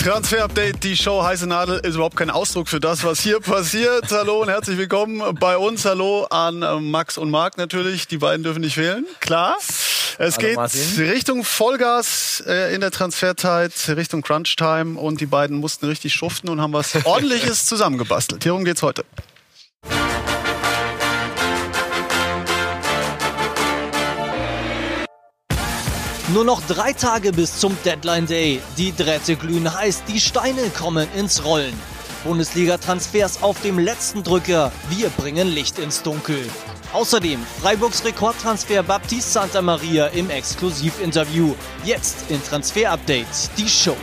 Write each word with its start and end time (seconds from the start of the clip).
Transfer-Update, 0.00 0.82
die 0.82 0.96
Show 0.96 1.22
Heiße 1.22 1.46
Nadel 1.46 1.78
ist 1.80 1.94
überhaupt 1.94 2.16
kein 2.16 2.30
Ausdruck 2.30 2.68
für 2.68 2.80
das, 2.80 3.04
was 3.04 3.20
hier 3.20 3.38
passiert. 3.38 4.10
Hallo 4.10 4.40
und 4.40 4.48
herzlich 4.48 4.78
willkommen 4.78 5.34
bei 5.34 5.58
uns. 5.58 5.84
Hallo 5.84 6.24
an 6.30 6.62
äh, 6.62 6.80
Max 6.80 7.18
und 7.18 7.28
Marc 7.28 7.58
natürlich. 7.58 8.08
Die 8.08 8.16
beiden 8.16 8.42
dürfen 8.42 8.62
nicht 8.62 8.76
fehlen. 8.76 9.04
Klar. 9.20 9.56
Es 9.58 10.38
Hallo 10.38 10.38
geht 10.38 10.56
Martin. 10.56 10.80
Richtung 11.06 11.44
Vollgas 11.44 12.42
äh, 12.46 12.74
in 12.74 12.80
der 12.80 12.92
Transferzeit, 12.92 13.72
Richtung 13.88 14.22
Crunch-Time 14.22 14.98
und 14.98 15.20
die 15.20 15.26
beiden 15.26 15.58
mussten 15.58 15.84
richtig 15.84 16.14
schuften 16.14 16.48
und 16.48 16.62
haben 16.62 16.72
was 16.72 16.96
ordentliches 17.04 17.66
zusammengebastelt. 17.66 18.42
Hierum 18.42 18.64
geht's 18.64 18.82
heute. 18.82 19.04
Nur 26.34 26.44
noch 26.44 26.62
drei 26.68 26.92
Tage 26.92 27.32
bis 27.32 27.58
zum 27.58 27.76
Deadline 27.84 28.26
Day. 28.26 28.60
Die 28.76 28.94
Drähte 28.94 29.34
glühen 29.34 29.72
heiß, 29.74 30.04
die 30.06 30.20
Steine 30.20 30.70
kommen 30.70 31.08
ins 31.16 31.44
Rollen. 31.44 31.74
Bundesliga-Transfers 32.22 33.42
auf 33.42 33.60
dem 33.62 33.80
letzten 33.80 34.22
Drücker. 34.22 34.70
Wir 34.90 35.08
bringen 35.08 35.48
Licht 35.48 35.80
ins 35.80 36.02
Dunkel. 36.02 36.48
Außerdem 36.92 37.40
Freiburgs 37.60 38.04
Rekordtransfer 38.04 38.84
Baptiste 38.84 39.32
Santa 39.32 39.60
Maria 39.60 40.06
im 40.08 40.30
Exklusivinterview. 40.30 41.54
Jetzt 41.84 42.30
in 42.30 42.40
Transfer 42.44 42.92
Update, 42.92 43.26
die 43.56 43.68
Show. 43.68 43.96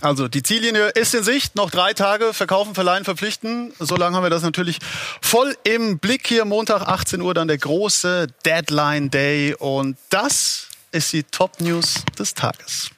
Also 0.00 0.28
die 0.28 0.42
Ziellinie 0.42 0.88
ist 0.88 1.14
in 1.14 1.22
Sicht, 1.22 1.56
noch 1.56 1.70
drei 1.70 1.92
Tage, 1.92 2.32
verkaufen, 2.32 2.74
verleihen, 2.74 3.04
verpflichten. 3.04 3.72
Solange 3.78 4.16
haben 4.16 4.22
wir 4.22 4.30
das 4.30 4.42
natürlich 4.42 4.78
voll 5.20 5.56
im 5.64 5.98
Blick 5.98 6.26
hier. 6.26 6.44
Montag 6.44 6.82
18 6.82 7.20
Uhr 7.20 7.34
dann 7.34 7.48
der 7.48 7.58
große 7.58 8.28
Deadline 8.44 9.10
Day 9.10 9.54
und 9.54 9.96
das 10.08 10.68
ist 10.92 11.12
die 11.12 11.24
Top 11.24 11.60
News 11.60 11.96
des 12.18 12.34
Tages. 12.34 12.90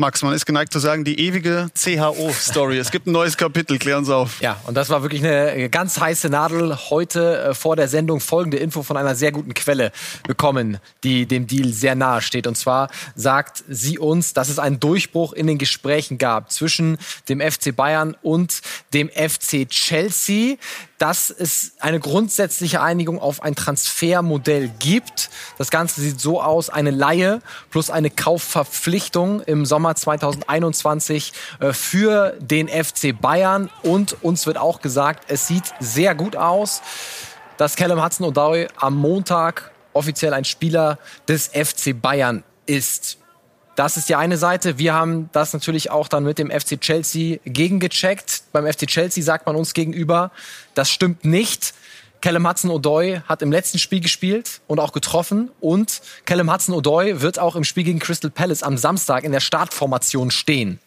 Max, 0.00 0.22
man 0.22 0.32
ist 0.32 0.46
geneigt 0.46 0.72
zu 0.72 0.78
sagen, 0.78 1.02
die 1.02 1.18
ewige 1.18 1.70
CHO-Story. 1.74 2.78
es 2.78 2.92
gibt 2.92 3.08
ein 3.08 3.10
neues 3.10 3.36
Kapitel, 3.36 3.80
klär 3.80 3.98
uns 3.98 4.08
auf. 4.08 4.40
Ja, 4.40 4.60
und 4.68 4.76
das 4.76 4.90
war 4.90 5.02
wirklich 5.02 5.26
eine 5.26 5.68
ganz 5.70 5.98
heiße 5.98 6.28
Nadel. 6.28 6.76
Heute 6.88 7.38
äh, 7.40 7.54
vor 7.54 7.74
der 7.74 7.88
Sendung 7.88 8.20
folgende 8.20 8.58
Info 8.58 8.84
von 8.84 8.96
einer 8.96 9.16
sehr 9.16 9.32
guten 9.32 9.54
Quelle 9.54 9.90
bekommen, 10.22 10.78
die 11.02 11.26
dem 11.26 11.48
Deal 11.48 11.72
sehr 11.72 11.96
nahe 11.96 12.22
steht. 12.22 12.46
Und 12.46 12.56
zwar 12.56 12.90
sagt 13.16 13.64
sie 13.68 13.98
uns, 13.98 14.34
dass 14.34 14.50
es 14.50 14.60
einen 14.60 14.78
Durchbruch 14.78 15.32
in 15.32 15.48
den 15.48 15.58
Gesprächen 15.58 16.16
gab 16.16 16.52
zwischen 16.52 16.96
dem 17.28 17.40
FC 17.40 17.74
Bayern 17.74 18.16
und 18.22 18.60
dem 18.94 19.08
FC 19.08 19.68
Chelsea 19.68 20.58
dass 20.98 21.30
es 21.30 21.72
eine 21.78 22.00
grundsätzliche 22.00 22.80
Einigung 22.80 23.20
auf 23.20 23.42
ein 23.42 23.54
Transfermodell 23.54 24.68
gibt. 24.78 25.30
Das 25.56 25.70
Ganze 25.70 26.00
sieht 26.00 26.20
so 26.20 26.42
aus, 26.42 26.70
eine 26.70 26.90
Laie 26.90 27.40
plus 27.70 27.88
eine 27.88 28.10
Kaufverpflichtung 28.10 29.40
im 29.42 29.64
Sommer 29.64 29.94
2021 29.94 31.32
äh, 31.60 31.72
für 31.72 32.36
den 32.40 32.68
FC 32.68 33.18
Bayern. 33.18 33.70
Und 33.82 34.22
uns 34.22 34.46
wird 34.46 34.58
auch 34.58 34.80
gesagt, 34.80 35.30
es 35.30 35.46
sieht 35.46 35.72
sehr 35.78 36.14
gut 36.16 36.36
aus, 36.36 36.82
dass 37.56 37.76
Callum 37.76 38.02
Hudson-Odoi 38.04 38.68
am 38.76 38.96
Montag 38.96 39.70
offiziell 39.92 40.34
ein 40.34 40.44
Spieler 40.44 40.98
des 41.28 41.48
FC 41.48 42.00
Bayern 42.00 42.42
ist. 42.66 43.18
Das 43.78 43.96
ist 43.96 44.08
die 44.08 44.16
eine 44.16 44.36
Seite. 44.38 44.76
Wir 44.78 44.92
haben 44.92 45.30
das 45.30 45.52
natürlich 45.52 45.92
auch 45.92 46.08
dann 46.08 46.24
mit 46.24 46.40
dem 46.40 46.50
FC 46.50 46.80
Chelsea 46.80 47.38
gegengecheckt. 47.44 48.42
Beim 48.50 48.66
FC 48.66 48.88
Chelsea 48.88 49.22
sagt 49.22 49.46
man 49.46 49.54
uns 49.54 49.72
gegenüber, 49.72 50.32
das 50.74 50.90
stimmt 50.90 51.24
nicht. 51.24 51.74
Callum 52.20 52.48
Hudson-Odoi 52.48 53.20
hat 53.28 53.40
im 53.40 53.52
letzten 53.52 53.78
Spiel 53.78 54.00
gespielt 54.00 54.62
und 54.66 54.80
auch 54.80 54.90
getroffen. 54.90 55.52
Und 55.60 56.02
Callum 56.24 56.52
Hudson-Odoi 56.52 57.20
wird 57.20 57.38
auch 57.38 57.54
im 57.54 57.62
Spiel 57.62 57.84
gegen 57.84 58.00
Crystal 58.00 58.32
Palace 58.32 58.64
am 58.64 58.76
Samstag 58.76 59.22
in 59.22 59.30
der 59.30 59.38
Startformation 59.38 60.32
stehen. 60.32 60.80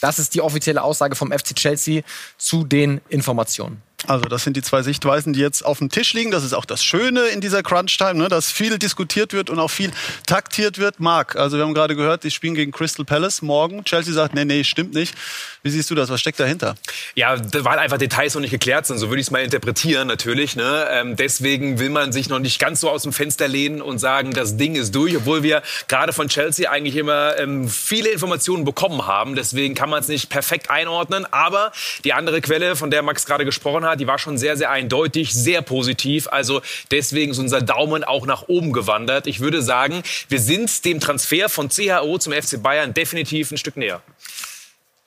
Das 0.00 0.18
ist 0.18 0.34
die 0.34 0.40
offizielle 0.40 0.82
Aussage 0.82 1.16
vom 1.16 1.30
FC 1.30 1.54
Chelsea 1.54 2.00
zu 2.38 2.64
den 2.64 3.02
Informationen. 3.10 3.82
Also 4.06 4.26
das 4.26 4.44
sind 4.44 4.56
die 4.56 4.62
zwei 4.62 4.82
Sichtweisen, 4.82 5.32
die 5.32 5.40
jetzt 5.40 5.64
auf 5.64 5.78
dem 5.78 5.90
Tisch 5.90 6.12
liegen. 6.12 6.30
Das 6.30 6.44
ist 6.44 6.52
auch 6.52 6.64
das 6.64 6.84
Schöne 6.84 7.26
in 7.28 7.40
dieser 7.40 7.64
Crunch-Time, 7.64 8.14
ne, 8.14 8.28
dass 8.28 8.52
viel 8.52 8.78
diskutiert 8.78 9.32
wird 9.32 9.50
und 9.50 9.58
auch 9.58 9.70
viel 9.70 9.90
taktiert 10.24 10.78
wird. 10.78 11.00
Marc, 11.00 11.34
also 11.34 11.56
wir 11.56 11.64
haben 11.64 11.74
gerade 11.74 11.96
gehört, 11.96 12.22
die 12.22 12.30
spielen 12.30 12.54
gegen 12.54 12.70
Crystal 12.70 13.04
Palace 13.04 13.42
morgen. 13.42 13.82
Chelsea 13.82 14.14
sagt, 14.14 14.34
nee, 14.34 14.44
nee, 14.44 14.62
stimmt 14.62 14.94
nicht. 14.94 15.16
Wie 15.64 15.70
siehst 15.70 15.90
du 15.90 15.96
das? 15.96 16.10
Was 16.10 16.20
steckt 16.20 16.38
dahinter? 16.38 16.76
Ja, 17.16 17.36
weil 17.52 17.80
einfach 17.80 17.98
Details 17.98 18.34
noch 18.34 18.40
nicht 18.40 18.52
geklärt 18.52 18.86
sind. 18.86 18.98
So 18.98 19.08
würde 19.08 19.20
ich 19.20 19.26
es 19.26 19.30
mal 19.32 19.42
interpretieren 19.42 20.06
natürlich. 20.06 20.54
Ne? 20.54 20.86
Ähm, 20.90 21.16
deswegen 21.16 21.80
will 21.80 21.90
man 21.90 22.12
sich 22.12 22.28
noch 22.28 22.38
nicht 22.38 22.60
ganz 22.60 22.80
so 22.80 22.90
aus 22.90 23.02
dem 23.02 23.12
Fenster 23.12 23.48
lehnen 23.48 23.82
und 23.82 23.98
sagen, 23.98 24.30
das 24.30 24.56
Ding 24.56 24.76
ist 24.76 24.94
durch, 24.94 25.16
obwohl 25.16 25.42
wir 25.42 25.62
gerade 25.88 26.12
von 26.12 26.28
Chelsea 26.28 26.70
eigentlich 26.70 26.94
immer 26.94 27.36
ähm, 27.36 27.68
viele 27.68 28.10
Informationen 28.10 28.64
bekommen 28.64 29.08
haben. 29.08 29.34
Deswegen 29.34 29.74
kann 29.74 29.90
man 29.90 30.00
es 30.00 30.06
nicht 30.06 30.28
perfekt 30.28 30.70
einordnen. 30.70 31.26
Aber 31.32 31.72
die 32.04 32.12
andere 32.12 32.40
Quelle, 32.40 32.76
von 32.76 32.92
der 32.92 33.02
Max 33.02 33.26
gerade 33.26 33.44
gesprochen 33.44 33.84
hat, 33.84 33.87
die 33.96 34.06
war 34.06 34.18
schon 34.18 34.38
sehr, 34.38 34.56
sehr 34.56 34.70
eindeutig, 34.70 35.32
sehr 35.34 35.62
positiv. 35.62 36.28
Also 36.28 36.62
deswegen 36.90 37.32
ist 37.32 37.38
unser 37.38 37.60
Daumen 37.60 38.04
auch 38.04 38.26
nach 38.26 38.48
oben 38.48 38.72
gewandert. 38.72 39.26
Ich 39.26 39.40
würde 39.40 39.62
sagen, 39.62 40.02
wir 40.28 40.40
sind 40.40 40.84
dem 40.84 41.00
Transfer 41.00 41.48
von 41.48 41.68
CHO 41.68 42.18
zum 42.18 42.32
FC 42.32 42.62
Bayern 42.62 42.94
definitiv 42.94 43.50
ein 43.50 43.58
Stück 43.58 43.76
näher. 43.76 44.02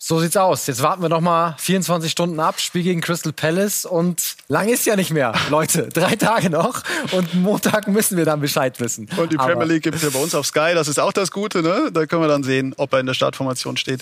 So 0.04 0.20
sieht's 0.20 0.36
aus. 0.36 0.66
Jetzt 0.66 0.82
warten 0.82 1.04
wir 1.04 1.10
noch 1.10 1.22
mal 1.22 1.56
24 1.60 2.12
Stunden 2.12 2.40
ab. 2.40 2.60
Spiel 2.60 2.82
gegen 2.82 3.02
Crystal 3.02 3.32
Palace 3.32 3.86
und 3.86 4.36
lang 4.48 4.68
ist 4.68 4.88
ja 4.88 4.96
nicht 4.96 5.12
mehr, 5.12 5.32
Leute. 5.52 5.90
Drei 5.94 6.16
Tage 6.16 6.50
noch 6.50 6.82
und 7.12 7.36
Montag 7.36 7.88
müssen 7.88 8.18
wir 8.18 8.26
dann 8.26 8.42
Bescheid 8.42 8.80
wissen. 8.80 9.08
Und 9.16 9.32
die 9.32 9.38
Aber 9.38 9.54
Premier 9.54 9.76
League 9.76 9.84
gibt's 9.84 10.02
ja 10.02 10.10
bei 10.10 10.18
uns 10.18 10.34
auf 10.34 10.48
Sky. 10.48 10.72
Das 10.74 10.88
ist 10.88 11.00
auch 11.00 11.14
das 11.14 11.30
Gute, 11.30 11.62
ne? 11.62 11.92
Da 11.94 12.08
können 12.08 12.24
wir 12.24 12.28
dann 12.28 12.42
sehen, 12.42 12.74
ob 12.78 12.92
er 12.94 13.00
in 13.00 13.06
der 13.06 13.14
Startformation 13.14 13.78
steht 13.78 14.02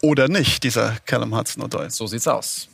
oder 0.00 0.28
nicht, 0.28 0.64
dieser 0.64 0.96
Callum 1.04 1.36
Hudson-Odoi. 1.36 1.90
So 1.90 2.06
sieht's 2.06 2.26
aus. 2.26 2.68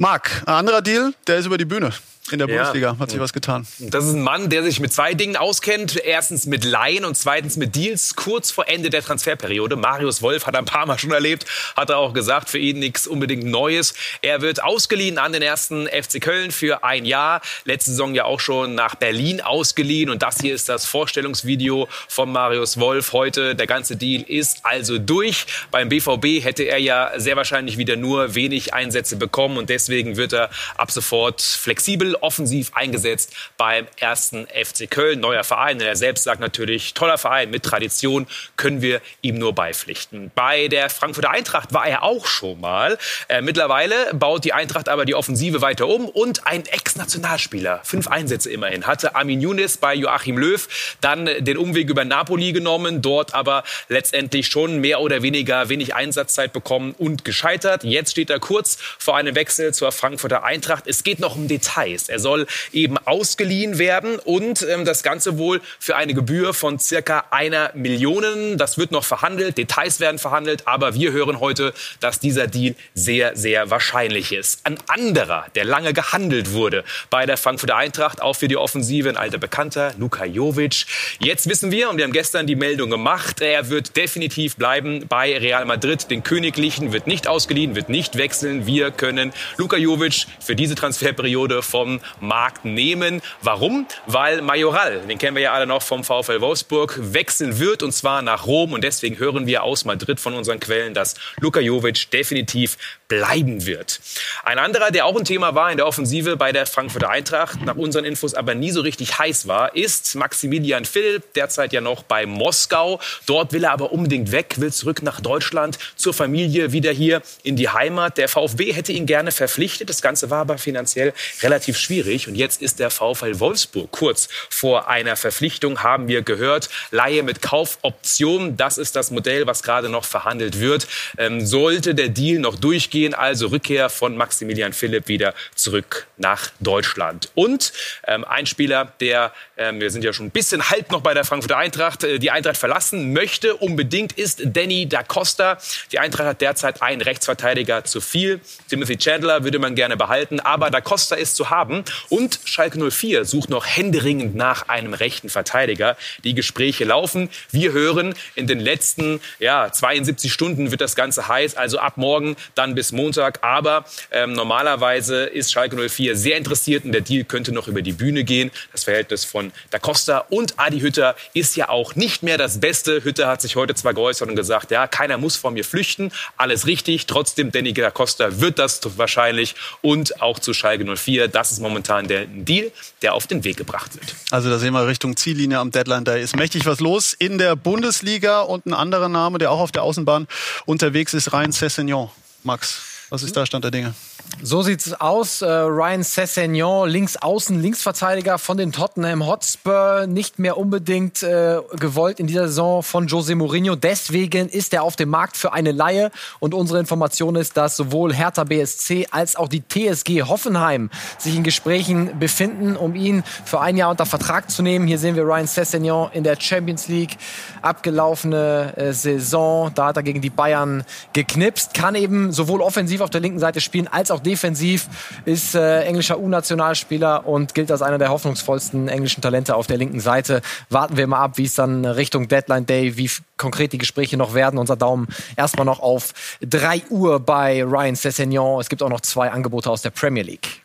Marc, 0.00 0.44
ein 0.46 0.54
anderer 0.54 0.80
Deal, 0.80 1.12
der 1.26 1.38
ist 1.38 1.46
über 1.46 1.58
die 1.58 1.64
Bühne. 1.64 1.92
In 2.30 2.38
der 2.38 2.46
Bundesliga 2.46 2.96
hat 2.98 3.10
sich 3.10 3.20
was 3.20 3.32
getan. 3.32 3.66
Das 3.78 4.04
ist 4.04 4.14
ein 4.14 4.22
Mann, 4.22 4.50
der 4.50 4.62
sich 4.62 4.80
mit 4.80 4.92
zwei 4.92 5.14
Dingen 5.14 5.36
auskennt. 5.36 5.96
Erstens 5.96 6.46
mit 6.46 6.64
Laien 6.64 7.04
und 7.04 7.16
zweitens 7.16 7.56
mit 7.56 7.74
Deals 7.74 8.16
kurz 8.16 8.50
vor 8.50 8.68
Ende 8.68 8.90
der 8.90 9.02
Transferperiode. 9.02 9.76
Marius 9.76 10.22
Wolf 10.22 10.46
hat 10.46 10.56
ein 10.56 10.64
paar 10.64 10.86
Mal 10.86 10.98
schon 10.98 11.12
erlebt, 11.12 11.46
hat 11.76 11.90
er 11.90 11.98
auch 11.98 12.12
gesagt, 12.12 12.50
für 12.50 12.58
ihn 12.58 12.78
nichts 12.78 13.06
unbedingt 13.06 13.44
Neues. 13.44 13.94
Er 14.22 14.40
wird 14.42 14.62
ausgeliehen 14.62 15.18
an 15.18 15.32
den 15.32 15.42
ersten 15.42 15.86
FC 15.86 16.20
Köln 16.20 16.50
für 16.50 16.84
ein 16.84 17.04
Jahr. 17.04 17.40
Letzte 17.64 17.90
Saison 17.90 18.14
ja 18.14 18.24
auch 18.24 18.40
schon 18.40 18.74
nach 18.74 18.94
Berlin 18.94 19.40
ausgeliehen. 19.40 20.10
Und 20.10 20.22
das 20.22 20.40
hier 20.40 20.54
ist 20.54 20.68
das 20.68 20.84
Vorstellungsvideo 20.86 21.88
von 22.08 22.30
Marius 22.30 22.78
Wolf 22.78 23.12
heute. 23.12 23.54
Der 23.54 23.66
ganze 23.66 23.96
Deal 23.96 24.22
ist 24.22 24.60
also 24.64 24.98
durch. 24.98 25.46
Beim 25.70 25.88
BVB 25.88 26.44
hätte 26.44 26.64
er 26.64 26.78
ja 26.78 27.12
sehr 27.16 27.36
wahrscheinlich 27.36 27.78
wieder 27.78 27.96
nur 27.96 28.34
wenig 28.34 28.74
Einsätze 28.74 29.16
bekommen 29.16 29.56
und 29.56 29.70
deswegen 29.70 30.16
wird 30.16 30.32
er 30.32 30.50
ab 30.76 30.90
sofort 30.90 31.40
flexibel 31.40 32.16
offensiv 32.22 32.72
eingesetzt 32.74 33.32
beim 33.56 33.86
ersten 33.96 34.46
FC 34.46 34.90
Köln. 34.90 35.20
Neuer 35.20 35.44
Verein. 35.44 35.80
Er 35.80 35.96
selbst 35.96 36.24
sagt 36.24 36.40
natürlich, 36.40 36.94
toller 36.94 37.18
Verein 37.18 37.50
mit 37.50 37.62
Tradition, 37.62 38.26
können 38.56 38.82
wir 38.82 39.00
ihm 39.22 39.38
nur 39.38 39.54
beipflichten. 39.54 40.30
Bei 40.34 40.68
der 40.68 40.90
Frankfurter 40.90 41.30
Eintracht 41.30 41.72
war 41.72 41.86
er 41.86 42.02
auch 42.02 42.26
schon 42.26 42.60
mal. 42.60 42.98
Äh, 43.28 43.42
mittlerweile 43.42 44.14
baut 44.14 44.44
die 44.44 44.52
Eintracht 44.52 44.88
aber 44.88 45.04
die 45.04 45.14
Offensive 45.14 45.60
weiter 45.60 45.86
um 45.86 46.08
und 46.08 46.46
ein 46.46 46.66
Ex-Nationalspieler, 46.66 47.80
fünf 47.84 48.08
Einsätze 48.08 48.50
immerhin, 48.50 48.86
hatte 48.86 49.14
Armin 49.14 49.40
Younes 49.40 49.76
bei 49.76 49.94
Joachim 49.94 50.38
Löw 50.38 50.68
dann 51.00 51.26
den 51.26 51.56
Umweg 51.56 51.88
über 51.90 52.04
Napoli 52.04 52.52
genommen, 52.52 53.02
dort 53.02 53.34
aber 53.34 53.64
letztendlich 53.88 54.48
schon 54.48 54.78
mehr 54.78 55.00
oder 55.00 55.22
weniger 55.22 55.68
wenig 55.68 55.94
Einsatzzeit 55.94 56.52
bekommen 56.52 56.94
und 56.98 57.24
gescheitert. 57.24 57.84
Jetzt 57.84 58.12
steht 58.12 58.30
er 58.30 58.40
kurz 58.40 58.78
vor 58.98 59.16
einem 59.16 59.34
Wechsel 59.34 59.74
zur 59.74 59.92
Frankfurter 59.92 60.44
Eintracht. 60.44 60.86
Es 60.86 61.04
geht 61.04 61.20
noch 61.20 61.36
um 61.36 61.48
Details. 61.48 62.07
Er 62.08 62.18
soll 62.18 62.46
eben 62.72 62.98
ausgeliehen 62.98 63.78
werden 63.78 64.18
und 64.18 64.62
ähm, 64.62 64.84
das 64.84 65.02
Ganze 65.02 65.38
wohl 65.38 65.60
für 65.78 65.96
eine 65.96 66.14
Gebühr 66.14 66.54
von 66.54 66.78
circa 66.78 67.24
einer 67.30 67.70
Million. 67.74 68.58
Das 68.58 68.78
wird 68.78 68.90
noch 68.90 69.04
verhandelt, 69.04 69.58
Details 69.58 70.00
werden 70.00 70.18
verhandelt, 70.18 70.66
aber 70.66 70.94
wir 70.94 71.12
hören 71.12 71.40
heute, 71.40 71.72
dass 72.00 72.20
dieser 72.20 72.46
Deal 72.46 72.74
sehr, 72.94 73.36
sehr 73.36 73.70
wahrscheinlich 73.70 74.32
ist. 74.32 74.60
Ein 74.64 74.78
anderer, 74.88 75.46
der 75.54 75.64
lange 75.64 75.92
gehandelt 75.92 76.52
wurde 76.52 76.84
bei 77.10 77.26
der 77.26 77.36
Frankfurter 77.36 77.76
Eintracht, 77.76 78.22
auch 78.22 78.34
für 78.34 78.48
die 78.48 78.56
Offensive, 78.56 79.08
ein 79.08 79.16
alter 79.16 79.38
Bekannter, 79.38 79.94
Luka 79.98 80.24
Jovic. 80.24 80.86
Jetzt 81.20 81.48
wissen 81.48 81.70
wir, 81.70 81.90
und 81.90 81.96
wir 81.96 82.04
haben 82.04 82.12
gestern 82.12 82.46
die 82.46 82.56
Meldung 82.56 82.90
gemacht, 82.90 83.40
er 83.40 83.70
wird 83.70 83.96
definitiv 83.96 84.56
bleiben 84.56 85.06
bei 85.08 85.36
Real 85.36 85.64
Madrid. 85.64 86.10
Den 86.10 86.22
Königlichen 86.22 86.92
wird 86.92 87.06
nicht 87.06 87.28
ausgeliehen, 87.28 87.74
wird 87.74 87.88
nicht 87.88 88.16
wechseln. 88.16 88.66
Wir 88.66 88.90
können 88.90 89.32
Luka 89.56 89.76
Jovic 89.76 90.26
für 90.40 90.56
diese 90.56 90.74
Transferperiode 90.74 91.62
vom 91.62 91.97
Markt 92.20 92.64
nehmen. 92.64 93.20
Warum? 93.42 93.86
Weil 94.06 94.42
Majoral, 94.42 95.00
den 95.08 95.18
kennen 95.18 95.36
wir 95.36 95.42
ja 95.42 95.52
alle 95.52 95.66
noch 95.66 95.82
vom 95.82 96.04
VfL 96.04 96.40
Wolfsburg, 96.40 96.98
wechseln 97.00 97.58
wird 97.58 97.82
und 97.82 97.92
zwar 97.92 98.22
nach 98.22 98.46
Rom. 98.46 98.72
Und 98.72 98.84
deswegen 98.84 99.18
hören 99.18 99.46
wir 99.46 99.62
aus 99.62 99.84
Madrid 99.84 100.20
von 100.20 100.34
unseren 100.34 100.60
Quellen, 100.60 100.94
dass 100.94 101.14
Luka 101.40 101.60
Jovic 101.60 102.10
definitiv 102.10 102.76
bleiben 103.08 103.64
wird. 103.64 104.00
Ein 104.44 104.58
anderer, 104.58 104.90
der 104.90 105.06
auch 105.06 105.16
ein 105.16 105.24
Thema 105.24 105.54
war 105.54 105.70
in 105.70 105.78
der 105.78 105.86
Offensive 105.86 106.36
bei 106.36 106.52
der 106.52 106.66
Frankfurter 106.66 107.08
Eintracht, 107.08 107.64
nach 107.64 107.76
unseren 107.76 108.04
Infos 108.04 108.34
aber 108.34 108.54
nie 108.54 108.70
so 108.70 108.82
richtig 108.82 109.18
heiß 109.18 109.48
war, 109.48 109.74
ist 109.74 110.14
Maximilian 110.14 110.84
Philipp, 110.84 111.32
derzeit 111.32 111.72
ja 111.72 111.80
noch 111.80 112.02
bei 112.02 112.26
Moskau. 112.26 113.00
Dort 113.24 113.52
will 113.52 113.64
er 113.64 113.72
aber 113.72 113.92
unbedingt 113.92 114.30
weg, 114.30 114.56
will 114.58 114.72
zurück 114.72 115.02
nach 115.02 115.20
Deutschland, 115.20 115.78
zur 115.96 116.12
Familie, 116.12 116.72
wieder 116.72 116.92
hier 116.92 117.22
in 117.42 117.56
die 117.56 117.70
Heimat. 117.70 118.18
Der 118.18 118.28
VfB 118.28 118.72
hätte 118.72 118.92
ihn 118.92 119.06
gerne 119.06 119.32
verpflichtet. 119.32 119.88
Das 119.88 120.02
Ganze 120.02 120.28
war 120.28 120.42
aber 120.42 120.58
finanziell 120.58 121.14
relativ 121.42 121.78
schwierig. 121.78 122.28
Und 122.28 122.34
jetzt 122.34 122.60
ist 122.60 122.78
der 122.78 122.90
VfL 122.90 123.40
Wolfsburg 123.40 123.90
kurz 123.90 124.28
vor 124.50 124.88
einer 124.88 125.16
Verpflichtung, 125.16 125.82
haben 125.82 126.08
wir 126.08 126.20
gehört. 126.20 126.68
Laie 126.90 127.22
mit 127.22 127.40
Kaufoption, 127.40 128.58
das 128.58 128.76
ist 128.76 128.96
das 128.96 129.10
Modell, 129.10 129.46
was 129.46 129.62
gerade 129.62 129.88
noch 129.88 130.04
verhandelt 130.04 130.60
wird. 130.60 130.86
Ähm, 131.16 131.44
sollte 131.44 131.94
der 131.94 132.10
Deal 132.10 132.38
noch 132.38 132.56
durchgehen, 132.56 132.97
gehen 132.98 133.14
also 133.14 133.46
Rückkehr 133.46 133.90
von 133.90 134.16
Maximilian 134.16 134.72
Philipp 134.72 135.06
wieder 135.06 135.32
zurück 135.54 136.08
nach 136.16 136.50
Deutschland. 136.58 137.30
Und 137.36 137.72
ähm, 138.08 138.24
ein 138.24 138.44
Spieler, 138.44 138.92
der, 138.98 139.32
ähm, 139.56 139.80
wir 139.80 139.92
sind 139.92 140.02
ja 140.02 140.12
schon 140.12 140.26
ein 140.26 140.30
bisschen 140.30 140.68
halb 140.68 140.90
noch 140.90 141.00
bei 141.00 141.14
der 141.14 141.24
Frankfurter 141.24 141.58
Eintracht, 141.58 142.02
äh, 142.02 142.18
die 142.18 142.32
Eintracht 142.32 142.56
verlassen 142.56 143.12
möchte, 143.12 143.54
unbedingt 143.54 144.14
ist 144.14 144.40
Danny 144.44 144.88
da 144.88 145.04
Costa. 145.04 145.58
Die 145.92 146.00
Eintracht 146.00 146.26
hat 146.26 146.40
derzeit 146.40 146.82
einen 146.82 147.00
Rechtsverteidiger 147.00 147.84
zu 147.84 148.00
viel. 148.00 148.40
Timothy 148.68 148.96
Chandler 148.96 149.44
würde 149.44 149.60
man 149.60 149.76
gerne 149.76 149.96
behalten, 149.96 150.40
aber 150.40 150.70
da 150.70 150.80
Costa 150.80 151.14
ist 151.14 151.36
zu 151.36 151.50
haben. 151.50 151.84
Und 152.08 152.40
Schalke 152.46 152.80
04 152.90 153.24
sucht 153.26 153.48
noch 153.48 153.64
händeringend 153.64 154.34
nach 154.34 154.68
einem 154.68 154.92
rechten 154.92 155.28
Verteidiger. 155.28 155.96
Die 156.24 156.34
Gespräche 156.34 156.84
laufen. 156.84 157.30
Wir 157.52 157.70
hören, 157.70 158.16
in 158.34 158.48
den 158.48 158.58
letzten 158.58 159.20
ja, 159.38 159.70
72 159.70 160.32
Stunden 160.32 160.72
wird 160.72 160.80
das 160.80 160.96
Ganze 160.96 161.28
heiß. 161.28 161.56
Also 161.56 161.78
ab 161.78 161.96
morgen 161.96 162.34
dann 162.56 162.74
bis 162.74 162.87
bis 162.88 162.92
Montag. 162.92 163.38
Aber 163.42 163.84
ähm, 164.10 164.32
normalerweise 164.32 165.24
ist 165.24 165.52
Schalke 165.52 165.76
04 165.76 166.16
sehr 166.16 166.36
interessiert 166.36 166.84
und 166.84 166.92
der 166.92 167.00
Deal 167.02 167.24
könnte 167.24 167.52
noch 167.52 167.68
über 167.68 167.82
die 167.82 167.92
Bühne 167.92 168.24
gehen. 168.24 168.50
Das 168.72 168.84
Verhältnis 168.84 169.24
von 169.24 169.52
Da 169.70 169.78
Costa 169.78 170.24
und 170.30 170.54
Adi 170.58 170.80
Hütter 170.80 171.16
ist 171.34 171.56
ja 171.56 171.68
auch 171.68 171.94
nicht 171.94 172.22
mehr 172.22 172.38
das 172.38 172.60
Beste. 172.60 173.04
Hütter 173.04 173.28
hat 173.28 173.42
sich 173.42 173.56
heute 173.56 173.74
zwar 173.74 173.94
geäußert 173.94 174.28
und 174.28 174.36
gesagt, 174.36 174.70
ja, 174.70 174.86
keiner 174.86 175.18
muss 175.18 175.36
vor 175.36 175.50
mir 175.50 175.64
flüchten. 175.64 176.12
Alles 176.36 176.66
richtig. 176.66 177.06
Trotzdem, 177.06 177.52
Danny 177.52 177.72
Da 177.72 177.90
Costa 177.90 178.40
wird 178.40 178.58
das 178.58 178.80
wahrscheinlich 178.96 179.54
und 179.82 180.20
auch 180.22 180.38
zu 180.38 180.54
Schalke 180.54 180.84
04. 180.96 181.28
Das 181.28 181.52
ist 181.52 181.60
momentan 181.60 182.08
der 182.08 182.26
Deal, 182.26 182.70
der 183.02 183.14
auf 183.14 183.26
den 183.26 183.44
Weg 183.44 183.56
gebracht 183.56 183.94
wird. 183.94 184.14
Also 184.30 184.50
da 184.50 184.58
sehen 184.58 184.72
wir 184.72 184.86
Richtung 184.86 185.16
Ziellinie 185.16 185.58
am 185.58 185.70
Deadline. 185.70 186.04
Da 186.04 186.14
ist 186.14 186.36
mächtig 186.36 186.66
was 186.66 186.80
los 186.80 187.12
in 187.12 187.38
der 187.38 187.56
Bundesliga 187.56 188.40
und 188.40 188.66
ein 188.66 188.74
anderer 188.74 189.08
Name, 189.08 189.38
der 189.38 189.50
auch 189.50 189.60
auf 189.60 189.72
der 189.72 189.82
Außenbahn 189.82 190.26
unterwegs 190.66 191.14
ist, 191.14 191.32
Ryan 191.32 191.52
Sessignon. 191.52 192.10
Max, 192.42 192.80
was 193.10 193.22
ist 193.22 193.36
da 193.36 193.44
Stand 193.46 193.64
der 193.64 193.70
Dinge? 193.70 193.94
So 194.40 194.62
sieht's 194.62 194.92
aus. 194.92 195.42
Äh, 195.42 195.50
Ryan 195.50 196.04
Sessegnon, 196.04 196.88
links 196.88 197.16
außen, 197.16 197.60
Linksverteidiger 197.60 198.38
von 198.38 198.56
den 198.56 198.70
Tottenham 198.70 199.26
Hotspur, 199.26 200.06
nicht 200.06 200.38
mehr 200.38 200.56
unbedingt 200.56 201.24
äh, 201.24 201.58
gewollt 201.78 202.20
in 202.20 202.28
dieser 202.28 202.46
Saison 202.46 202.84
von 202.84 203.08
Jose 203.08 203.34
Mourinho. 203.34 203.74
Deswegen 203.74 204.48
ist 204.48 204.72
er 204.72 204.84
auf 204.84 204.94
dem 204.94 205.08
Markt 205.08 205.36
für 205.36 205.52
eine 205.52 205.72
Laie. 205.72 206.12
Und 206.38 206.54
unsere 206.54 206.78
Information 206.78 207.34
ist, 207.34 207.56
dass 207.56 207.76
sowohl 207.76 208.14
Hertha 208.14 208.44
BSC 208.44 209.08
als 209.10 209.34
auch 209.34 209.48
die 209.48 209.62
TSG 209.66 210.22
Hoffenheim 210.22 210.90
sich 211.18 211.34
in 211.34 211.42
Gesprächen 211.42 212.18
befinden, 212.20 212.76
um 212.76 212.94
ihn 212.94 213.24
für 213.44 213.60
ein 213.60 213.76
Jahr 213.76 213.90
unter 213.90 214.06
Vertrag 214.06 214.50
zu 214.50 214.62
nehmen. 214.62 214.86
Hier 214.86 215.00
sehen 215.00 215.16
wir 215.16 215.24
Ryan 215.24 215.48
Sessegnon 215.48 216.10
in 216.12 216.22
der 216.22 216.40
Champions 216.40 216.86
League 216.86 217.16
abgelaufene 217.62 218.72
äh, 218.76 218.92
Saison. 218.92 219.72
Da 219.74 219.86
hat 219.86 219.96
er 219.96 220.04
gegen 220.04 220.20
die 220.20 220.30
Bayern 220.30 220.84
geknipst, 221.12 221.74
kann 221.74 221.96
eben 221.96 222.30
sowohl 222.30 222.62
offensiv 222.62 223.00
auf 223.00 223.10
der 223.10 223.20
linken 223.20 223.40
Seite 223.40 223.60
spielen 223.60 223.88
als 223.88 224.12
auch 224.12 224.17
defensiv, 224.18 224.88
ist 225.24 225.54
äh, 225.54 225.82
englischer 225.82 226.18
U-Nationalspieler 226.18 227.26
und 227.26 227.54
gilt 227.54 227.70
als 227.70 227.82
einer 227.82 227.98
der 227.98 228.10
hoffnungsvollsten 228.10 228.88
englischen 228.88 229.20
Talente 229.20 229.54
auf 229.54 229.66
der 229.66 229.76
linken 229.76 230.00
Seite. 230.00 230.42
Warten 230.70 230.96
wir 230.96 231.06
mal 231.06 231.20
ab, 231.20 231.38
wie 231.38 231.44
es 231.44 231.54
dann 231.54 231.84
Richtung 231.84 232.28
Deadline 232.28 232.66
Day, 232.66 232.96
wie 232.96 233.10
konkret 233.36 233.72
die 233.72 233.78
Gespräche 233.78 234.16
noch 234.16 234.34
werden. 234.34 234.58
Unser 234.58 234.76
Daumen 234.76 235.08
erstmal 235.36 235.66
noch 235.66 235.80
auf 235.80 236.12
3 236.40 236.84
Uhr 236.90 237.20
bei 237.20 237.62
Ryan 237.62 237.94
Sessegnon. 237.94 238.60
Es 238.60 238.68
gibt 238.68 238.82
auch 238.82 238.90
noch 238.90 239.00
zwei 239.00 239.30
Angebote 239.30 239.70
aus 239.70 239.82
der 239.82 239.90
Premier 239.90 240.22
League. 240.22 240.62